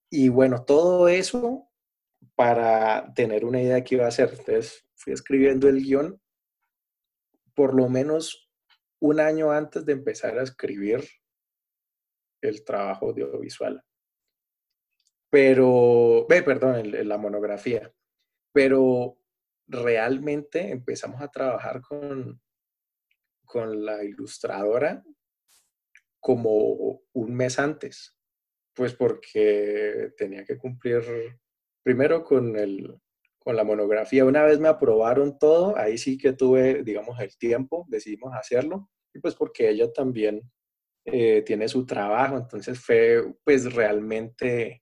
Y 0.09 0.29
bueno, 0.29 0.63
todo 0.63 1.09
eso 1.09 1.69
para 2.35 3.13
tener 3.13 3.45
una 3.45 3.61
idea 3.61 3.75
de 3.75 3.83
qué 3.83 3.95
iba 3.95 4.05
a 4.05 4.09
hacer. 4.09 4.29
Entonces 4.29 4.87
fui 4.95 5.13
escribiendo 5.13 5.67
el 5.67 5.83
guion 5.83 6.21
por 7.53 7.73
lo 7.73 7.87
menos 7.89 8.49
un 8.99 9.19
año 9.19 9.51
antes 9.51 9.85
de 9.85 9.93
empezar 9.93 10.37
a 10.37 10.43
escribir 10.43 11.03
el 12.41 12.63
trabajo 12.63 13.07
audiovisual. 13.07 13.83
Pero, 15.29 16.25
ve, 16.29 16.43
perdón, 16.43 17.07
la 17.07 17.17
monografía. 17.17 17.91
Pero 18.51 19.17
realmente 19.67 20.71
empezamos 20.71 21.21
a 21.21 21.29
trabajar 21.29 21.81
con, 21.81 22.41
con 23.43 23.85
la 23.85 24.03
ilustradora 24.03 25.03
como 26.19 27.01
un 27.13 27.35
mes 27.35 27.59
antes, 27.59 28.17
pues 28.73 28.93
porque 28.93 30.13
tenía 30.17 30.43
que 30.43 30.57
cumplir 30.57 31.03
primero 31.85 32.23
con, 32.23 32.57
el, 32.57 32.99
con 33.37 33.55
la 33.55 33.63
monografía. 33.63 34.25
Una 34.25 34.43
vez 34.43 34.59
me 34.59 34.67
aprobaron 34.67 35.37
todo, 35.37 35.77
ahí 35.77 35.99
sí 35.99 36.17
que 36.17 36.33
tuve, 36.33 36.83
digamos, 36.83 37.19
el 37.19 37.37
tiempo, 37.37 37.85
decidimos 37.87 38.33
hacerlo, 38.35 38.89
y 39.13 39.19
pues 39.19 39.35
porque 39.35 39.69
ella 39.69 39.93
también 39.93 40.41
eh, 41.05 41.43
tiene 41.43 41.67
su 41.67 41.85
trabajo, 41.85 42.37
entonces 42.37 42.79
fue 42.79 43.23
pues 43.43 43.71
realmente, 43.71 44.81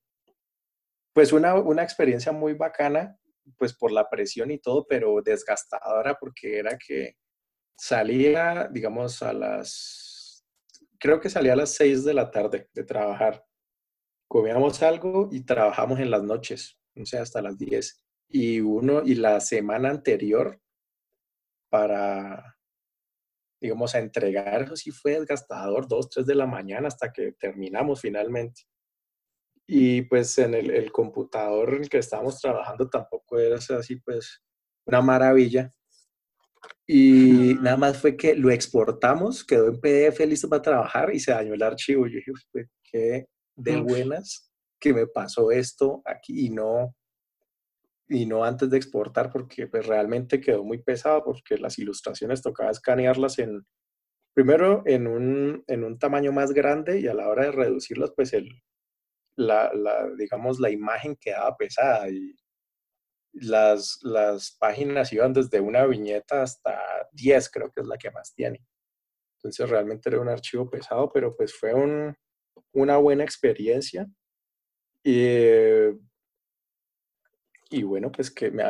pues 1.13 1.33
una, 1.33 1.55
una 1.55 1.83
experiencia 1.83 2.31
muy 2.31 2.53
bacana, 2.53 3.19
pues 3.57 3.73
por 3.73 3.91
la 3.91 4.09
presión 4.09 4.49
y 4.49 4.59
todo, 4.59 4.85
pero 4.87 5.21
desgastadora 5.21 6.15
porque 6.17 6.57
era 6.57 6.77
que 6.77 7.17
salía, 7.77 8.69
digamos, 8.71 9.21
a 9.21 9.33
las, 9.33 10.45
creo 10.97 11.19
que 11.19 11.29
salía 11.29 11.51
a 11.51 11.57
las 11.57 11.71
6 11.71 12.05
de 12.05 12.13
la 12.13 12.31
tarde 12.31 12.69
de 12.73 12.85
trabajar. 12.85 13.45
Comíamos 14.29 14.81
algo 14.81 15.27
y 15.33 15.41
trabajamos 15.41 15.99
en 15.99 16.09
las 16.09 16.23
noches, 16.23 16.79
no 16.95 17.06
sé, 17.06 17.17
hasta 17.17 17.41
las 17.41 17.58
10. 17.58 18.03
Y 18.29 18.62
uno, 18.62 19.03
y 19.03 19.15
la 19.15 19.39
semana 19.39 19.89
anterior 19.89 20.60
para, 21.69 22.58
digamos, 23.62 23.95
a 23.95 23.99
entregar, 23.99 24.63
eso 24.63 24.75
sí 24.75 24.91
fue 24.91 25.19
desgastador, 25.19 25.88
2, 25.88 26.10
3 26.10 26.25
de 26.25 26.36
la 26.36 26.45
mañana 26.45 26.88
hasta 26.88 27.12
que 27.12 27.34
terminamos 27.34 28.01
finalmente. 28.01 28.63
Y 29.65 30.01
pues 30.03 30.38
en 30.38 30.53
el, 30.56 30.71
el 30.71 30.91
computador 30.91 31.75
en 31.75 31.84
el 31.84 31.89
que 31.89 31.99
estábamos 31.99 32.39
trabajando 32.39 32.89
tampoco 32.89 33.39
era 33.39 33.58
así, 33.58 33.95
pues, 33.97 34.41
una 34.86 35.01
maravilla 35.01 35.73
y 36.86 37.56
nada 37.62 37.77
más 37.77 37.97
fue 37.97 38.17
que 38.17 38.36
lo 38.36 38.51
exportamos, 38.51 39.43
quedó 39.43 39.67
en 39.67 39.79
PDF 39.79 40.19
listo 40.25 40.49
para 40.49 40.62
trabajar 40.62 41.13
y 41.13 41.19
se 41.19 41.32
dañó 41.32 41.53
el 41.53 41.63
archivo. 41.63 42.08
Yo 42.08 42.17
dije, 42.17 42.32
pues, 42.51 42.67
qué 42.84 43.25
de 43.56 43.77
buenas 43.77 44.51
que 44.84 44.93
me 44.93 45.08
pasó 45.08 45.50
esto 45.50 46.02
aquí 46.04 46.48
y 46.48 46.50
no, 46.50 46.93
y 48.10 48.26
no 48.26 48.43
antes 48.43 48.69
de 48.69 48.76
exportar 48.76 49.32
porque 49.32 49.67
pues 49.67 49.88
realmente 49.88 50.41
quedó 50.41 50.65
muy 50.65 50.84
pesado 50.84 51.24
porque 51.24 51.58
las 51.58 51.80
ilustraciones 51.80 52.41
tocaba 52.41 52.69
escanearlas 52.69 53.39
en, 53.39 53.65
primero 54.34 54.84
en 54.86 55.08
un, 55.08 55.63
en 55.67 55.86
un 55.86 55.98
tamaño 55.98 56.34
más 56.34 56.52
grande 56.52 57.00
y 57.00 57.08
a 57.08 57.13
la 57.13 57.30
hora 57.30 57.46
de 57.46 57.54
reducirlas 57.54 58.12
pues 58.13 58.34
el, 58.34 58.50
la, 59.38 59.72
digamos 60.17 60.60
la 60.60 60.69
imagen 60.69 61.15
quedaba 61.15 61.56
pesada 61.56 62.10
y 62.10 62.36
las, 63.32 64.00
las 64.02 64.58
páginas 64.60 65.13
iban 65.13 65.32
desde 65.32 65.62
una 65.62 65.86
viñeta 65.86 66.41
hasta 66.41 66.78
10, 67.13 67.50
creo 67.52 67.72
que 67.72 67.80
es 67.80 67.88
la 67.88 67.98
que 67.98 68.12
más 68.12 68.36
tiene. 68.36 68.65
Entonces 69.38 69.69
realmente 69.69 70.10
era 70.10 70.19
un 70.19 70.28
archivo 70.28 70.69
pesado, 70.69 71.10
pero 71.12 71.36
pues 71.38 71.56
fue 71.58 71.74
un, 71.74 72.15
una 72.74 72.98
buena 72.98 73.24
experiencia. 73.24 74.08
Y, 75.03 75.27
y 77.69 77.83
bueno, 77.83 78.11
pues 78.11 78.31
que 78.31 78.51
me, 78.51 78.63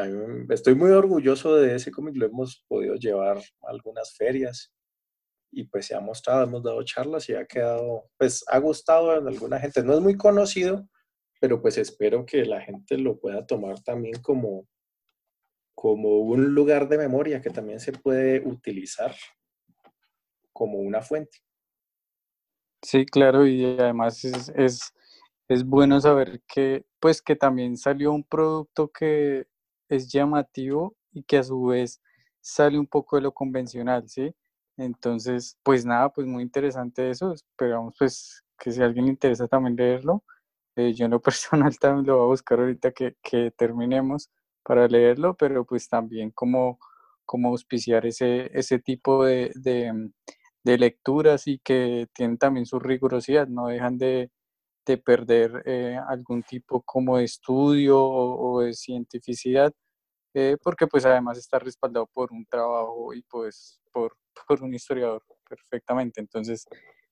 estoy 0.50 0.76
muy 0.76 0.92
orgulloso 0.92 1.56
de 1.56 1.76
ese 1.76 1.92
cómic, 1.92 2.16
lo 2.18 2.26
hemos 2.26 2.64
podido 2.68 2.96
llevar 2.96 3.38
a 3.38 3.70
algunas 3.70 4.16
ferias 4.16 4.74
y 5.52 5.66
pues 5.66 5.86
se 5.86 5.96
ha 5.96 6.00
mostrado, 6.00 6.44
hemos 6.44 6.64
dado 6.64 6.82
charlas 6.84 7.30
y 7.30 7.36
ha 7.36 7.46
quedado, 7.46 8.10
pues 8.18 8.44
ha 8.48 8.58
gustado 8.58 9.12
a 9.12 9.18
alguna 9.18 9.60
gente. 9.60 9.84
No 9.84 9.94
es 9.94 10.00
muy 10.00 10.18
conocido, 10.18 10.88
pero 11.40 11.62
pues 11.62 11.78
espero 11.78 12.26
que 12.26 12.46
la 12.46 12.62
gente 12.62 12.98
lo 12.98 13.20
pueda 13.20 13.46
tomar 13.46 13.82
también 13.84 14.20
como, 14.22 14.68
como 15.76 16.20
un 16.20 16.56
lugar 16.56 16.88
de 16.88 16.98
memoria 16.98 17.42
que 17.42 17.52
también 17.52 17.80
se 17.80 17.92
puede 17.92 18.40
utilizar 18.40 19.14
como 20.54 20.80
una 20.80 21.02
fuente. 21.02 21.38
Sí, 22.82 23.06
claro, 23.06 23.46
y 23.46 23.64
además 23.80 24.24
es, 24.26 24.52
es, 24.56 24.94
es 25.54 25.66
bueno 25.66 26.00
saber 26.02 26.42
que, 26.48 26.86
pues, 27.00 27.22
que 27.22 27.36
también 27.36 27.78
salió 27.78 28.12
un 28.14 28.24
producto 28.24 28.90
que 28.92 29.48
es 29.90 30.12
llamativo 30.12 30.96
y 31.12 31.24
que 31.24 31.38
a 31.38 31.44
su 31.44 31.66
vez 31.66 32.02
sale 32.42 32.80
un 32.80 32.88
poco 32.88 33.16
de 33.18 33.24
lo 33.24 33.34
convencional, 33.34 34.10
¿sí? 34.10 34.36
Entonces, 34.78 35.58
pues 35.64 35.86
nada, 35.86 36.10
pues 36.12 36.28
muy 36.28 36.44
interesante 36.44 37.10
eso. 37.10 37.34
Esperamos 37.34 37.96
pues 37.98 38.44
que 38.60 38.72
si 38.72 38.82
a 38.82 38.86
alguien 38.86 39.06
le 39.06 39.12
interesa 39.12 39.48
también 39.48 39.76
leerlo, 39.76 40.24
eh, 40.76 40.94
yo 40.94 41.06
en 41.06 41.12
lo 41.12 41.22
personal 41.70 41.78
también 41.80 42.08
lo 42.08 42.18
voy 42.18 42.26
a 42.26 42.28
buscar 42.28 42.60
ahorita 42.60 42.92
que, 42.92 43.16
que, 43.24 43.52
terminemos 43.52 44.30
para 44.64 44.88
leerlo, 44.88 45.36
pero 45.36 45.66
pues 45.66 45.88
también 45.90 46.32
como, 46.32 46.80
auspiciar 47.46 48.06
ese, 48.06 48.50
ese 48.58 48.80
tipo 48.80 49.26
de, 49.26 49.52
de, 49.56 50.12
de 50.64 50.78
lecturas 50.78 51.48
y 51.48 51.60
que 51.60 52.08
tienen 52.14 52.38
también 52.38 52.66
su 52.66 52.80
rigurosidad, 52.80 53.48
no 53.48 53.68
dejan 53.68 53.98
de, 53.98 54.32
de 54.86 54.98
perder 54.98 55.64
eh, 55.66 55.98
algún 56.08 56.44
tipo 56.44 56.82
como 56.82 57.18
de 57.18 57.26
estudio 57.26 58.02
o, 58.02 58.62
de 58.62 58.74
cientificidad, 58.74 59.74
eh, 60.34 60.58
porque 60.62 60.88
pues 60.88 61.06
además 61.06 61.38
está 61.38 61.60
respaldado 61.60 62.08
por 62.08 62.32
un 62.32 62.46
trabajo 62.46 63.14
y 63.14 63.22
pues 63.24 63.82
por, 63.92 64.18
por 64.48 64.64
un 64.64 64.74
historiador 64.74 65.24
perfectamente. 65.48 66.22
Entonces, 66.22 66.66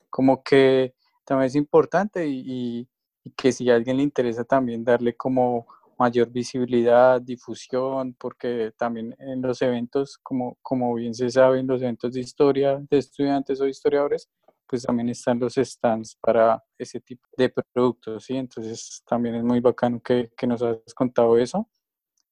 como 0.10 0.44
que 0.44 0.94
también 1.26 1.48
es 1.48 1.56
importante 1.56 2.28
y, 2.28 2.88
y 3.24 3.32
que 3.32 3.52
si 3.52 3.70
a 3.70 3.76
alguien 3.76 3.98
le 3.98 4.04
interesa 4.04 4.44
también 4.44 4.84
darle 4.84 5.16
como 5.16 5.68
mayor 6.02 6.32
visibilidad, 6.32 7.22
difusión, 7.22 8.16
porque 8.16 8.72
también 8.76 9.16
en 9.20 9.40
los 9.42 9.62
eventos, 9.62 10.18
como, 10.18 10.58
como 10.64 10.96
bien 10.96 11.14
se 11.14 11.30
sabe, 11.30 11.60
en 11.60 11.68
los 11.68 11.80
eventos 11.82 12.14
de 12.14 12.22
historia 12.22 12.82
de 12.90 12.98
estudiantes 12.98 13.62
o 13.62 13.68
historiadores, 13.68 14.28
pues 14.72 14.84
también 14.84 15.10
están 15.10 15.38
los 15.38 15.56
stands 15.56 16.16
para 16.16 16.64
ese 16.78 17.02
tipo 17.02 17.28
de 17.38 17.54
productos, 17.74 18.24
¿sí? 18.24 18.38
Entonces 18.38 19.04
también 19.06 19.36
es 19.36 19.44
muy 19.44 19.60
bacano 19.60 20.02
que, 20.02 20.32
que 20.38 20.48
nos 20.48 20.62
has 20.64 20.94
contado 20.96 21.38
eso. 21.38 21.70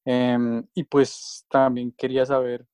Em, 0.06 0.66
y 0.74 0.86
pues 0.86 1.46
también 1.50 1.92
quería 1.92 2.26
saber, 2.26 2.66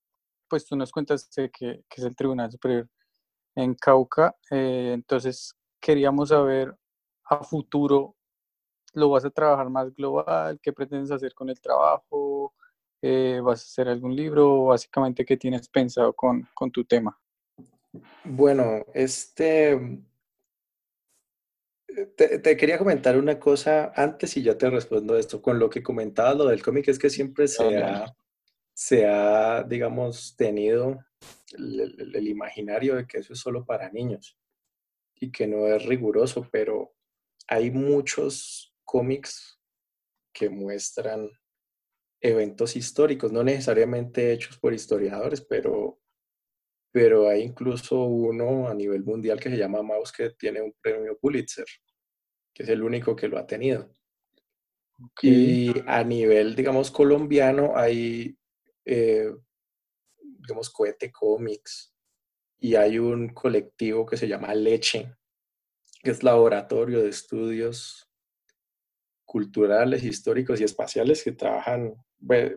pues 0.47 0.67
tú 0.67 0.75
nos 0.75 0.91
cuentas 0.91 1.27
que, 1.35 1.49
que 1.51 1.83
es 1.97 2.03
el 2.03 2.15
Tribunal 2.15 2.51
Superior 2.51 2.87
en 3.55 3.73
Cauca, 3.73 4.35
eh, 4.51 4.91
entonces 4.93 5.55
queríamos 5.81 6.29
saber 6.29 6.75
a 7.25 7.43
futuro 7.43 8.15
lo 8.93 9.09
vas 9.09 9.25
a 9.25 9.31
trabajar 9.31 9.69
más 9.69 9.93
global? 9.93 10.59
¿Qué 10.61 10.71
pretendes 10.73 11.11
hacer 11.11 11.33
con 11.33 11.49
el 11.49 11.59
trabajo? 11.59 12.53
Eh, 13.01 13.41
¿Vas 13.43 13.61
a 13.61 13.65
hacer 13.65 13.89
algún 13.89 14.15
libro? 14.15 14.65
Básicamente, 14.65 15.25
¿qué 15.25 15.37
tienes 15.37 15.67
pensado 15.69 16.13
con, 16.13 16.47
con 16.53 16.71
tu 16.71 16.85
tema? 16.85 17.19
Bueno, 18.23 18.85
este... 18.93 19.79
Te, 22.17 22.57
quería 22.57 22.77
comentar 22.77 23.17
una 23.17 23.39
cosa 23.39 23.93
antes 23.95 24.35
y 24.35 24.43
ya 24.43 24.57
te 24.57 24.69
respondo 24.69 25.17
esto. 25.17 25.41
Con 25.41 25.59
lo 25.59 25.69
que 25.69 25.81
comentabas, 25.81 26.35
lo 26.35 26.45
del 26.45 26.61
cómic, 26.61 26.89
es 26.89 26.99
que 26.99 27.09
siempre 27.09 27.47
se, 27.47 27.77
ha, 27.77 28.13
se 28.73 29.07
ha, 29.07 29.63
digamos, 29.63 30.35
tenido 30.35 31.05
el, 31.57 32.13
el 32.13 32.27
imaginario 32.27 32.95
de 32.95 33.07
que 33.07 33.19
eso 33.19 33.33
es 33.33 33.39
solo 33.39 33.65
para 33.65 33.89
niños 33.91 34.37
y 35.15 35.31
que 35.31 35.47
no 35.47 35.67
es 35.67 35.85
riguroso, 35.85 36.47
pero 36.51 36.93
hay 37.47 37.71
muchos 37.71 38.75
cómics 38.83 39.59
que 40.33 40.49
muestran 40.49 41.29
eventos 42.21 42.75
históricos, 42.75 43.31
no 43.31 43.43
necesariamente 43.43 44.33
hechos 44.33 44.57
por 44.57 44.73
historiadores, 44.73 45.41
pero, 45.41 45.99
pero 46.95 47.27
hay 47.27 47.41
incluso 47.41 48.03
uno 48.05 48.69
a 48.69 48.73
nivel 48.73 49.03
mundial 49.03 49.37
que 49.37 49.49
se 49.49 49.57
llama 49.57 49.81
Mouse 49.81 50.13
que 50.13 50.29
tiene 50.29 50.61
un 50.61 50.73
premio 50.81 51.17
Pulitzer, 51.19 51.65
que 52.53 52.63
es 52.63 52.69
el 52.69 52.81
único 52.81 53.17
que 53.17 53.27
lo 53.27 53.37
ha 53.37 53.45
tenido. 53.45 53.93
Y 55.21 55.73
a 55.87 56.05
nivel, 56.05 56.55
digamos, 56.55 56.91
colombiano 56.91 57.73
hay, 57.75 58.37
eh, 58.85 59.29
digamos, 60.39 60.69
Cohete 60.69 61.11
Comics 61.11 61.93
y 62.59 62.75
hay 62.75 62.97
un 62.97 63.33
colectivo 63.33 64.05
que 64.05 64.15
se 64.15 64.29
llama 64.29 64.55
Leche, 64.55 65.17
que 66.01 66.11
es 66.11 66.23
Laboratorio 66.23 67.03
de 67.03 67.09
Estudios 67.09 68.09
Culturales, 69.25 70.01
Históricos 70.01 70.61
y 70.61 70.63
Espaciales 70.63 71.25
que 71.25 71.33
trabajan, 71.33 71.93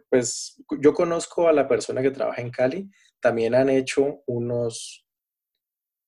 pues 0.08 0.62
yo 0.80 0.94
conozco 0.94 1.48
a 1.48 1.52
la 1.52 1.66
persona 1.66 2.02
que 2.02 2.12
trabaja 2.12 2.40
en 2.40 2.52
Cali, 2.52 2.88
también 3.20 3.54
han 3.54 3.68
hecho 3.68 4.22
unos, 4.26 5.06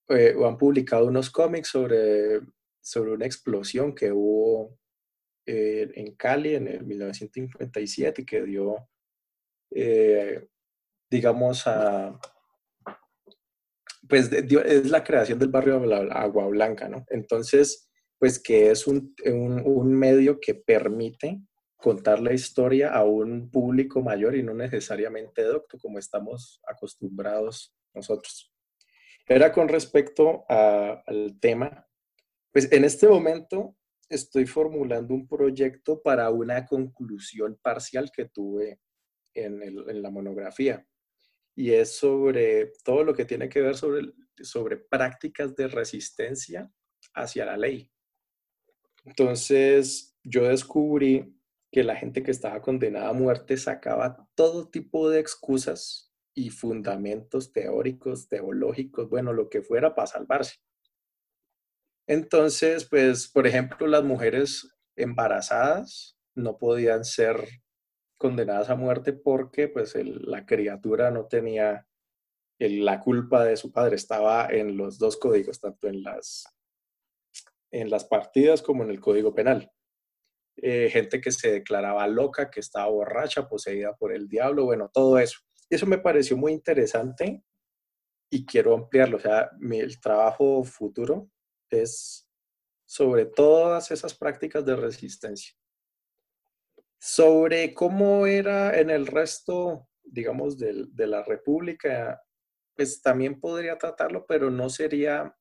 eh, 0.08 0.34
o 0.36 0.46
han 0.46 0.56
publicado 0.56 1.06
unos 1.06 1.30
cómics 1.30 1.68
sobre, 1.68 2.40
sobre 2.80 3.12
una 3.12 3.26
explosión 3.26 3.94
que 3.94 4.12
hubo 4.12 4.78
eh, 5.46 5.90
en 5.94 6.14
Cali 6.14 6.54
en 6.54 6.68
el 6.68 6.84
1957 6.84 8.22
y 8.22 8.24
que 8.24 8.42
dio, 8.42 8.88
eh, 9.70 10.48
digamos, 11.10 11.66
a, 11.66 12.18
pues 14.08 14.30
es 14.32 14.90
la 14.90 15.04
creación 15.04 15.38
del 15.38 15.48
barrio 15.48 15.76
Agua 16.12 16.46
Blanca, 16.48 16.88
¿no? 16.88 17.04
Entonces, 17.08 17.88
pues 18.18 18.42
que 18.42 18.70
es 18.70 18.86
un, 18.86 19.14
un, 19.24 19.62
un 19.64 19.94
medio 19.94 20.40
que 20.40 20.54
permite 20.54 21.40
contar 21.80 22.20
la 22.20 22.32
historia 22.32 22.92
a 22.92 23.04
un 23.04 23.50
público 23.50 24.02
mayor 24.02 24.36
y 24.36 24.42
no 24.42 24.54
necesariamente 24.54 25.42
docto, 25.42 25.78
como 25.78 25.98
estamos 25.98 26.60
acostumbrados 26.66 27.74
nosotros. 27.94 28.52
Era 29.26 29.52
con 29.52 29.68
respecto 29.68 30.44
al 30.48 31.38
tema, 31.40 31.86
pues 32.52 32.70
en 32.72 32.84
este 32.84 33.08
momento 33.08 33.76
estoy 34.08 34.46
formulando 34.46 35.14
un 35.14 35.28
proyecto 35.28 36.02
para 36.02 36.30
una 36.30 36.66
conclusión 36.66 37.58
parcial 37.62 38.10
que 38.10 38.26
tuve 38.26 38.80
en, 39.34 39.62
en 39.62 40.02
la 40.02 40.10
monografía 40.10 40.84
y 41.54 41.72
es 41.72 41.96
sobre 41.96 42.72
todo 42.84 43.04
lo 43.04 43.14
que 43.14 43.24
tiene 43.24 43.48
que 43.48 43.60
ver 43.60 43.76
sobre, 43.76 44.12
sobre 44.42 44.78
prácticas 44.78 45.54
de 45.54 45.68
resistencia 45.68 46.70
hacia 47.14 47.44
la 47.44 47.56
ley. 47.56 47.90
Entonces, 49.04 50.16
yo 50.22 50.48
descubrí 50.48 51.39
que 51.70 51.84
la 51.84 51.96
gente 51.96 52.22
que 52.22 52.30
estaba 52.30 52.60
condenada 52.62 53.08
a 53.08 53.12
muerte 53.12 53.56
sacaba 53.56 54.28
todo 54.34 54.68
tipo 54.68 55.08
de 55.08 55.20
excusas 55.20 56.12
y 56.34 56.50
fundamentos 56.50 57.52
teóricos, 57.52 58.28
teológicos, 58.28 59.08
bueno, 59.08 59.32
lo 59.32 59.48
que 59.48 59.62
fuera 59.62 59.94
para 59.94 60.06
salvarse. 60.06 60.56
Entonces, 62.08 62.88
pues, 62.88 63.28
por 63.28 63.46
ejemplo, 63.46 63.86
las 63.86 64.02
mujeres 64.02 64.74
embarazadas 64.96 66.18
no 66.34 66.58
podían 66.58 67.04
ser 67.04 67.46
condenadas 68.18 68.68
a 68.70 68.74
muerte 68.74 69.12
porque, 69.12 69.68
pues, 69.68 69.94
la 69.94 70.44
criatura 70.44 71.10
no 71.10 71.26
tenía 71.26 71.86
la 72.58 73.00
culpa 73.00 73.44
de 73.44 73.56
su 73.56 73.72
padre, 73.72 73.96
estaba 73.96 74.48
en 74.50 74.76
los 74.76 74.98
dos 74.98 75.16
códigos, 75.16 75.60
tanto 75.60 75.88
en 75.88 76.02
las, 76.02 76.44
en 77.70 77.90
las 77.90 78.04
partidas 78.04 78.60
como 78.60 78.82
en 78.82 78.90
el 78.90 79.00
código 79.00 79.34
penal. 79.34 79.72
Eh, 80.62 80.90
gente 80.90 81.22
que 81.22 81.32
se 81.32 81.50
declaraba 81.50 82.06
loca, 82.06 82.50
que 82.50 82.60
estaba 82.60 82.86
borracha, 82.88 83.48
poseída 83.48 83.96
por 83.96 84.12
el 84.12 84.28
diablo, 84.28 84.66
bueno, 84.66 84.90
todo 84.92 85.18
eso. 85.18 85.40
Eso 85.70 85.86
me 85.86 85.98
pareció 85.98 86.36
muy 86.36 86.52
interesante 86.52 87.42
y 88.30 88.44
quiero 88.44 88.74
ampliarlo. 88.74 89.16
O 89.16 89.20
sea, 89.20 89.50
mi, 89.58 89.78
el 89.78 89.98
trabajo 90.00 90.62
futuro 90.64 91.30
es 91.70 92.28
sobre 92.86 93.24
todas 93.24 93.90
esas 93.90 94.14
prácticas 94.14 94.64
de 94.66 94.76
resistencia. 94.76 95.54
Sobre 96.98 97.72
cómo 97.72 98.26
era 98.26 98.78
en 98.78 98.90
el 98.90 99.06
resto, 99.06 99.88
digamos, 100.02 100.58
de, 100.58 100.86
de 100.90 101.06
la 101.06 101.22
República, 101.22 102.22
pues 102.76 103.00
también 103.00 103.40
podría 103.40 103.78
tratarlo, 103.78 104.26
pero 104.26 104.50
no 104.50 104.68
sería 104.68 105.34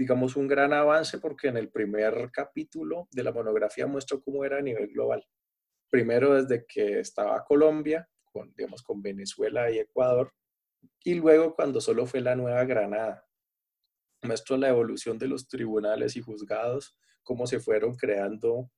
digamos, 0.00 0.34
un 0.34 0.48
gran 0.48 0.72
avance 0.72 1.18
porque 1.18 1.48
en 1.48 1.58
el 1.58 1.68
primer 1.68 2.30
capítulo 2.32 3.06
de 3.12 3.22
la 3.22 3.32
monografía 3.32 3.86
muestro 3.86 4.22
cómo 4.22 4.46
era 4.46 4.56
a 4.56 4.62
nivel 4.62 4.88
global. 4.88 5.22
Primero 5.90 6.42
desde 6.42 6.64
que 6.66 7.00
estaba 7.00 7.44
Colombia, 7.44 8.08
con, 8.24 8.50
digamos, 8.56 8.82
con 8.82 9.02
Venezuela 9.02 9.70
y 9.70 9.78
Ecuador, 9.78 10.32
y 11.04 11.16
luego 11.16 11.54
cuando 11.54 11.82
solo 11.82 12.06
fue 12.06 12.22
la 12.22 12.34
Nueva 12.34 12.64
Granada. 12.64 13.28
Muestro 14.22 14.56
la 14.56 14.70
evolución 14.70 15.18
de 15.18 15.28
los 15.28 15.46
tribunales 15.48 16.16
y 16.16 16.22
juzgados, 16.22 16.96
cómo 17.22 17.46
se 17.46 17.60
fueron 17.60 17.94
creando, 17.94 18.70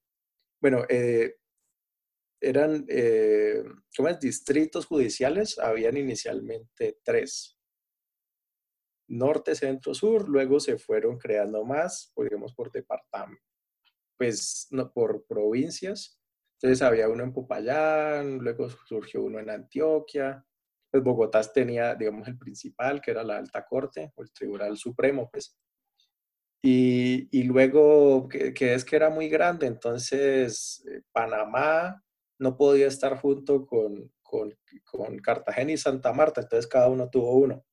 bueno, 0.61 0.85
eh, 0.89 1.37
eran, 2.41 2.85
eh, 2.89 3.63
¿cómo 3.97 4.09
es? 4.09 4.19
Distritos 4.19 4.87
judiciales, 4.87 5.57
habían 5.61 5.97
inicialmente 5.97 6.99
tres, 7.05 7.61
norte, 9.13 9.55
centro, 9.55 9.95
sur, 9.95 10.29
luego 10.29 10.59
se 10.59 10.79
fueron 10.79 11.19
creando 11.19 11.65
más, 11.65 12.13
digamos, 12.17 12.55
por 12.55 12.73
departamento, 12.73 13.43
pues 14.17 14.69
no, 14.71 14.91
por 14.93 15.25
provincias. 15.27 16.19
Entonces 16.57 16.83
había 16.83 17.09
uno 17.09 17.23
en 17.25 17.33
Popayán, 17.33 18.39
luego 18.39 18.71
surgió 18.71 19.23
uno 19.23 19.39
en 19.39 19.51
Antioquia, 19.51 20.45
pues 20.91 21.03
Bogotá 21.03 21.43
tenía, 21.43 21.95
digamos, 21.95 22.27
el 22.29 22.39
principal, 22.39 23.01
que 23.01 23.11
era 23.11 23.23
la 23.25 23.39
Alta 23.39 23.65
Corte 23.67 24.13
o 24.15 24.23
el 24.23 24.33
Tribunal 24.33 24.77
Supremo, 24.77 25.29
pues. 25.31 25.59
Y, 26.65 27.29
y 27.37 27.43
luego, 27.43 28.29
que, 28.29 28.55
es 28.75 28.85
que 28.85 28.97
era 28.97 29.11
muy 29.11 29.29
grande, 29.29 29.67
entonces 29.67 30.85
eh, 30.89 31.03
Panamá 31.11 32.03
no 32.39 32.57
podía 32.57 32.87
estar 32.87 33.19
junto 33.19 33.67
con, 33.67 34.13
con, 34.23 34.57
con 34.85 35.19
Cartagena 35.19 35.73
y 35.73 35.77
Santa 35.77 36.13
Marta, 36.13 36.41
entonces 36.41 36.69
cada 36.69 36.89
uno 36.89 37.11
tuvo 37.11 37.33
uno 37.33 37.65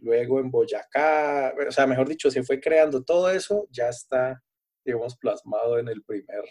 luego 0.00 0.40
en 0.40 0.50
Boyacá, 0.50 1.54
o 1.68 1.72
sea, 1.72 1.86
mejor 1.86 2.08
dicho, 2.08 2.30
se 2.30 2.42
fue 2.42 2.60
creando 2.60 3.02
todo 3.04 3.30
eso, 3.30 3.66
ya 3.70 3.88
está, 3.88 4.42
digamos, 4.84 5.16
plasmado 5.16 5.78
en 5.78 5.88
el 5.88 6.02
primer, 6.02 6.44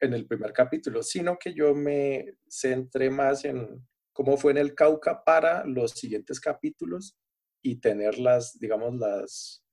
en 0.00 0.14
el 0.14 0.26
primer 0.26 0.52
capítulo, 0.52 1.02
sino 1.02 1.38
que 1.38 1.54
yo 1.54 1.74
me 1.74 2.36
centré 2.48 3.10
más 3.10 3.44
en 3.44 3.86
cómo 4.12 4.36
fue 4.36 4.52
en 4.52 4.58
el 4.58 4.74
Cauca 4.74 5.24
para 5.24 5.64
los 5.64 5.92
siguientes 5.92 6.40
capítulos 6.40 7.16
y 7.62 7.80
tener 7.80 8.18
las, 8.18 8.58
digamos, 8.58 8.94
las, 8.94 9.64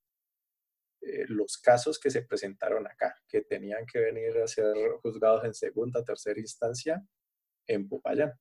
eh, 1.02 1.26
los 1.28 1.58
casos 1.58 2.00
que 2.00 2.10
se 2.10 2.24
presentaron 2.24 2.88
acá, 2.88 3.16
que 3.28 3.42
tenían 3.42 3.86
que 3.86 4.00
venir 4.00 4.38
a 4.38 4.48
ser 4.48 4.74
juzgados 5.02 5.44
en 5.46 5.54
segunda, 5.54 6.04
tercera 6.04 6.40
instancia 6.40 7.04
en 7.68 7.88
Popayán. 7.88 8.32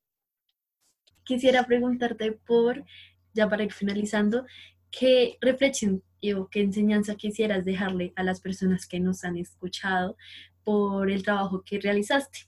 Quisiera 1.25 1.65
preguntarte 1.65 2.33
por 2.33 2.85
ya 3.33 3.49
para 3.49 3.65
ir 3.65 3.73
finalizando, 3.73 4.45
¿qué 4.91 5.37
reflexión 5.41 6.03
o 6.35 6.49
qué 6.49 6.61
enseñanza 6.61 7.15
quisieras 7.15 7.65
dejarle 7.65 8.13
a 8.17 8.23
las 8.23 8.41
personas 8.41 8.87
que 8.87 9.01
nos 9.01 9.25
han 9.25 9.37
escuchado 9.37 10.17
por 10.65 11.11
el 11.11 11.23
trabajo 11.23 11.63
que 11.65 11.81
realizaste? 11.81 12.41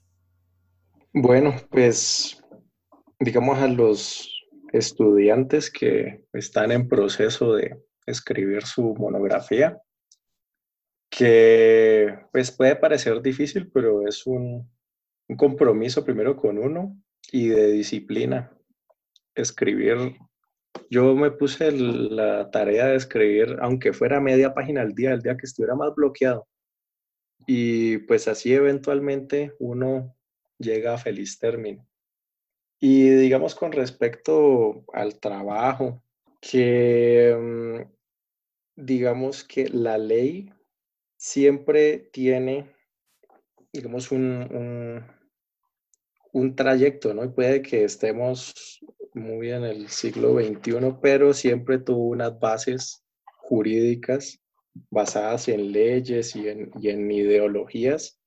Bueno, 1.13 1.55
pues 1.69 2.43
digamos 3.19 3.59
a 3.59 3.67
los 3.67 4.29
estudiantes 4.71 5.69
que 5.71 6.25
están 6.33 6.71
en 6.71 6.87
proceso 6.87 7.53
de 7.53 7.79
escribir 8.05 8.63
su 8.63 8.95
monografía, 8.95 9.79
que 11.09 12.17
pues 12.31 12.51
puede 12.51 12.75
parecer 12.75 13.21
difícil, 13.21 13.69
pero 13.71 14.07
es 14.07 14.25
un, 14.25 14.69
un 15.27 15.37
compromiso 15.37 16.03
primero 16.03 16.35
con 16.35 16.57
uno 16.57 16.97
y 17.31 17.49
de 17.49 17.71
disciplina. 17.71 18.51
Escribir 19.35 20.17
yo 20.89 21.15
me 21.15 21.31
puse 21.31 21.71
la 21.71 22.49
tarea 22.51 22.87
de 22.87 22.95
escribir, 22.95 23.57
aunque 23.61 23.93
fuera 23.93 24.19
media 24.19 24.53
página 24.53 24.81
al 24.81 24.93
día, 24.93 25.11
el 25.13 25.21
día 25.21 25.37
que 25.37 25.45
estuviera 25.45 25.75
más 25.75 25.93
bloqueado. 25.95 26.47
Y 27.45 27.97
pues 27.99 28.27
así 28.27 28.53
eventualmente 28.53 29.53
uno 29.59 30.15
llega 30.57 30.93
a 30.93 30.97
feliz 30.97 31.39
término. 31.39 31.87
Y 32.79 33.09
digamos 33.09 33.55
con 33.55 33.71
respecto 33.71 34.85
al 34.93 35.19
trabajo, 35.19 36.03
que 36.41 37.35
mm, 37.39 37.93
digamos 38.75 39.43
que 39.43 39.69
la 39.69 39.97
ley 39.97 40.51
siempre 41.15 42.09
tiene, 42.11 42.75
digamos, 43.71 44.11
un, 44.11 45.05
un, 46.33 46.55
trayecto, 46.55 47.13
¿no? 47.13 47.33
Puede 47.33 47.61
que 47.61 47.85
estemos 47.85 48.83
muy 49.15 49.51
en 49.51 49.63
el 49.63 49.89
siglo 49.89 50.35
XXI, 50.35 50.97
pero 51.01 51.33
siempre 51.33 51.79
tuvo 51.79 52.07
unas 52.07 52.39
bases 52.39 53.03
jurídicas 53.37 54.39
basadas 54.89 55.47
en 55.47 55.71
leyes 55.71 56.35
y 56.35 56.47
en, 56.47 56.71
y 56.79 56.89
en 56.89 57.09
ideologías 57.11 58.19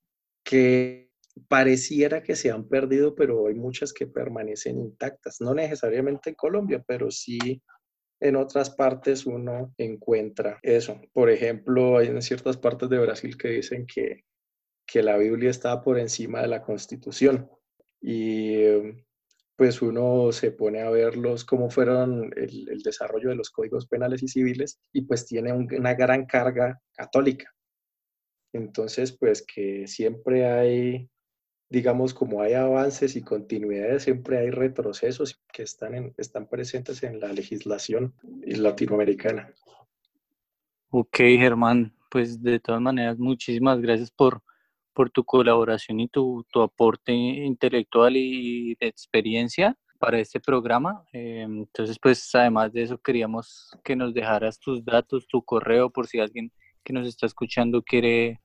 que 0.45 1.11
pareciera 1.49 2.23
que 2.23 2.37
se 2.37 2.51
han 2.51 2.69
perdido, 2.69 3.15
pero 3.15 3.49
hay 3.49 3.55
muchas 3.55 3.93
que 3.93 4.07
permanecen 4.07 4.79
intactas. 4.79 5.41
No 5.41 5.55
necesariamente 5.55 6.31
en 6.31 6.37
Colombia, 6.37 6.85
pero 6.87 7.11
sí 7.11 7.63
en 8.21 8.37
otras 8.37 8.71
partes 8.71 9.27
uno 9.27 9.75
encuentra 9.77 10.59
eso. 10.63 11.01
Por 11.13 11.31
ejemplo, 11.31 11.99
hay 11.99 12.09
en 12.09 12.23
ciertas 12.23 12.57
partes 12.57 12.89
de 12.89 12.99
Brasil 12.99 13.37
que 13.37 13.49
dicen 13.49 13.87
que, 13.87 14.25
que 14.87 15.03
la 15.03 15.17
Biblia 15.19 15.51
está 15.51 15.83
por 15.83 15.99
encima 15.99 16.41
de 16.41 16.49
la 16.49 16.63
Constitución. 16.63 17.51
Y 18.01 18.63
pues 19.57 19.81
uno 19.81 20.33
se 20.33 20.51
pone 20.51 20.83
a 20.83 20.91
verlos 20.91 21.45
cómo 21.45 21.71
fueron 21.71 22.31
el, 22.37 22.83
desarrollo 22.83 23.31
de 23.31 23.37
los 23.37 23.51
códigos 23.51 23.87
penales 23.87 24.23
y 24.23 24.29
civiles 24.29 24.79
y 24.93 25.03
pues 25.03 25.27
tiene 25.27 25.53
una 25.53 25.95
gran 25.95 26.27
carga 26.27 26.81
católica. 26.95 27.51
Entonces, 28.53 29.13
pues 29.13 29.45
que 29.47 29.87
siempre 29.87 30.47
hay, 30.47 31.11
digamos, 31.71 32.15
como 32.15 32.43
hay 32.43 32.53
avances 32.53 33.17
y 33.17 33.23
continuidades, 33.23 34.05
siempre 34.05 34.39
hay 34.39 34.51
retrocesos 34.51 35.41
que 35.53 35.63
están, 35.63 35.95
en, 35.95 36.15
están 36.19 36.49
presentes 36.49 37.03
en 37.03 37.19
la 37.19 37.33
legislación 37.33 38.15
latinoamericana. 38.45 39.53
Ok, 40.91 41.17
Germán, 41.17 41.95
pues 42.11 42.43
de 42.43 42.61
todas 42.61 42.81
maneras, 42.81 43.19
muchísimas 43.19 43.81
gracias 43.81 44.11
por, 44.11 44.43
por 44.97 45.11
tu 45.11 45.25
colaboración 45.25 46.01
y 46.01 46.09
tu, 46.09 46.47
tu 46.51 46.63
aporte 46.63 47.13
intelectual 47.13 48.17
y 48.17 48.75
de 48.81 48.87
experiencia. 48.89 49.77
para 49.99 50.19
este 50.19 50.41
programa. 50.41 51.05
Eh, 51.13 51.43
entonces, 51.43 51.99
pues 51.99 52.35
además 52.35 52.71
de 52.73 52.83
eso, 52.83 52.99
queríamos 52.99 53.71
que 53.83 53.97
nos 53.97 54.13
dejaras 54.13 54.59
tus 54.59 54.85
datos, 54.85 55.27
tu 55.27 55.43
correo, 55.43 55.89
por 55.89 56.07
si 56.07 56.19
alguien 56.21 56.53
que 56.85 56.93
nos 56.93 57.07
está 57.07 57.25
escuchando 57.27 57.83
quiere 57.83 58.41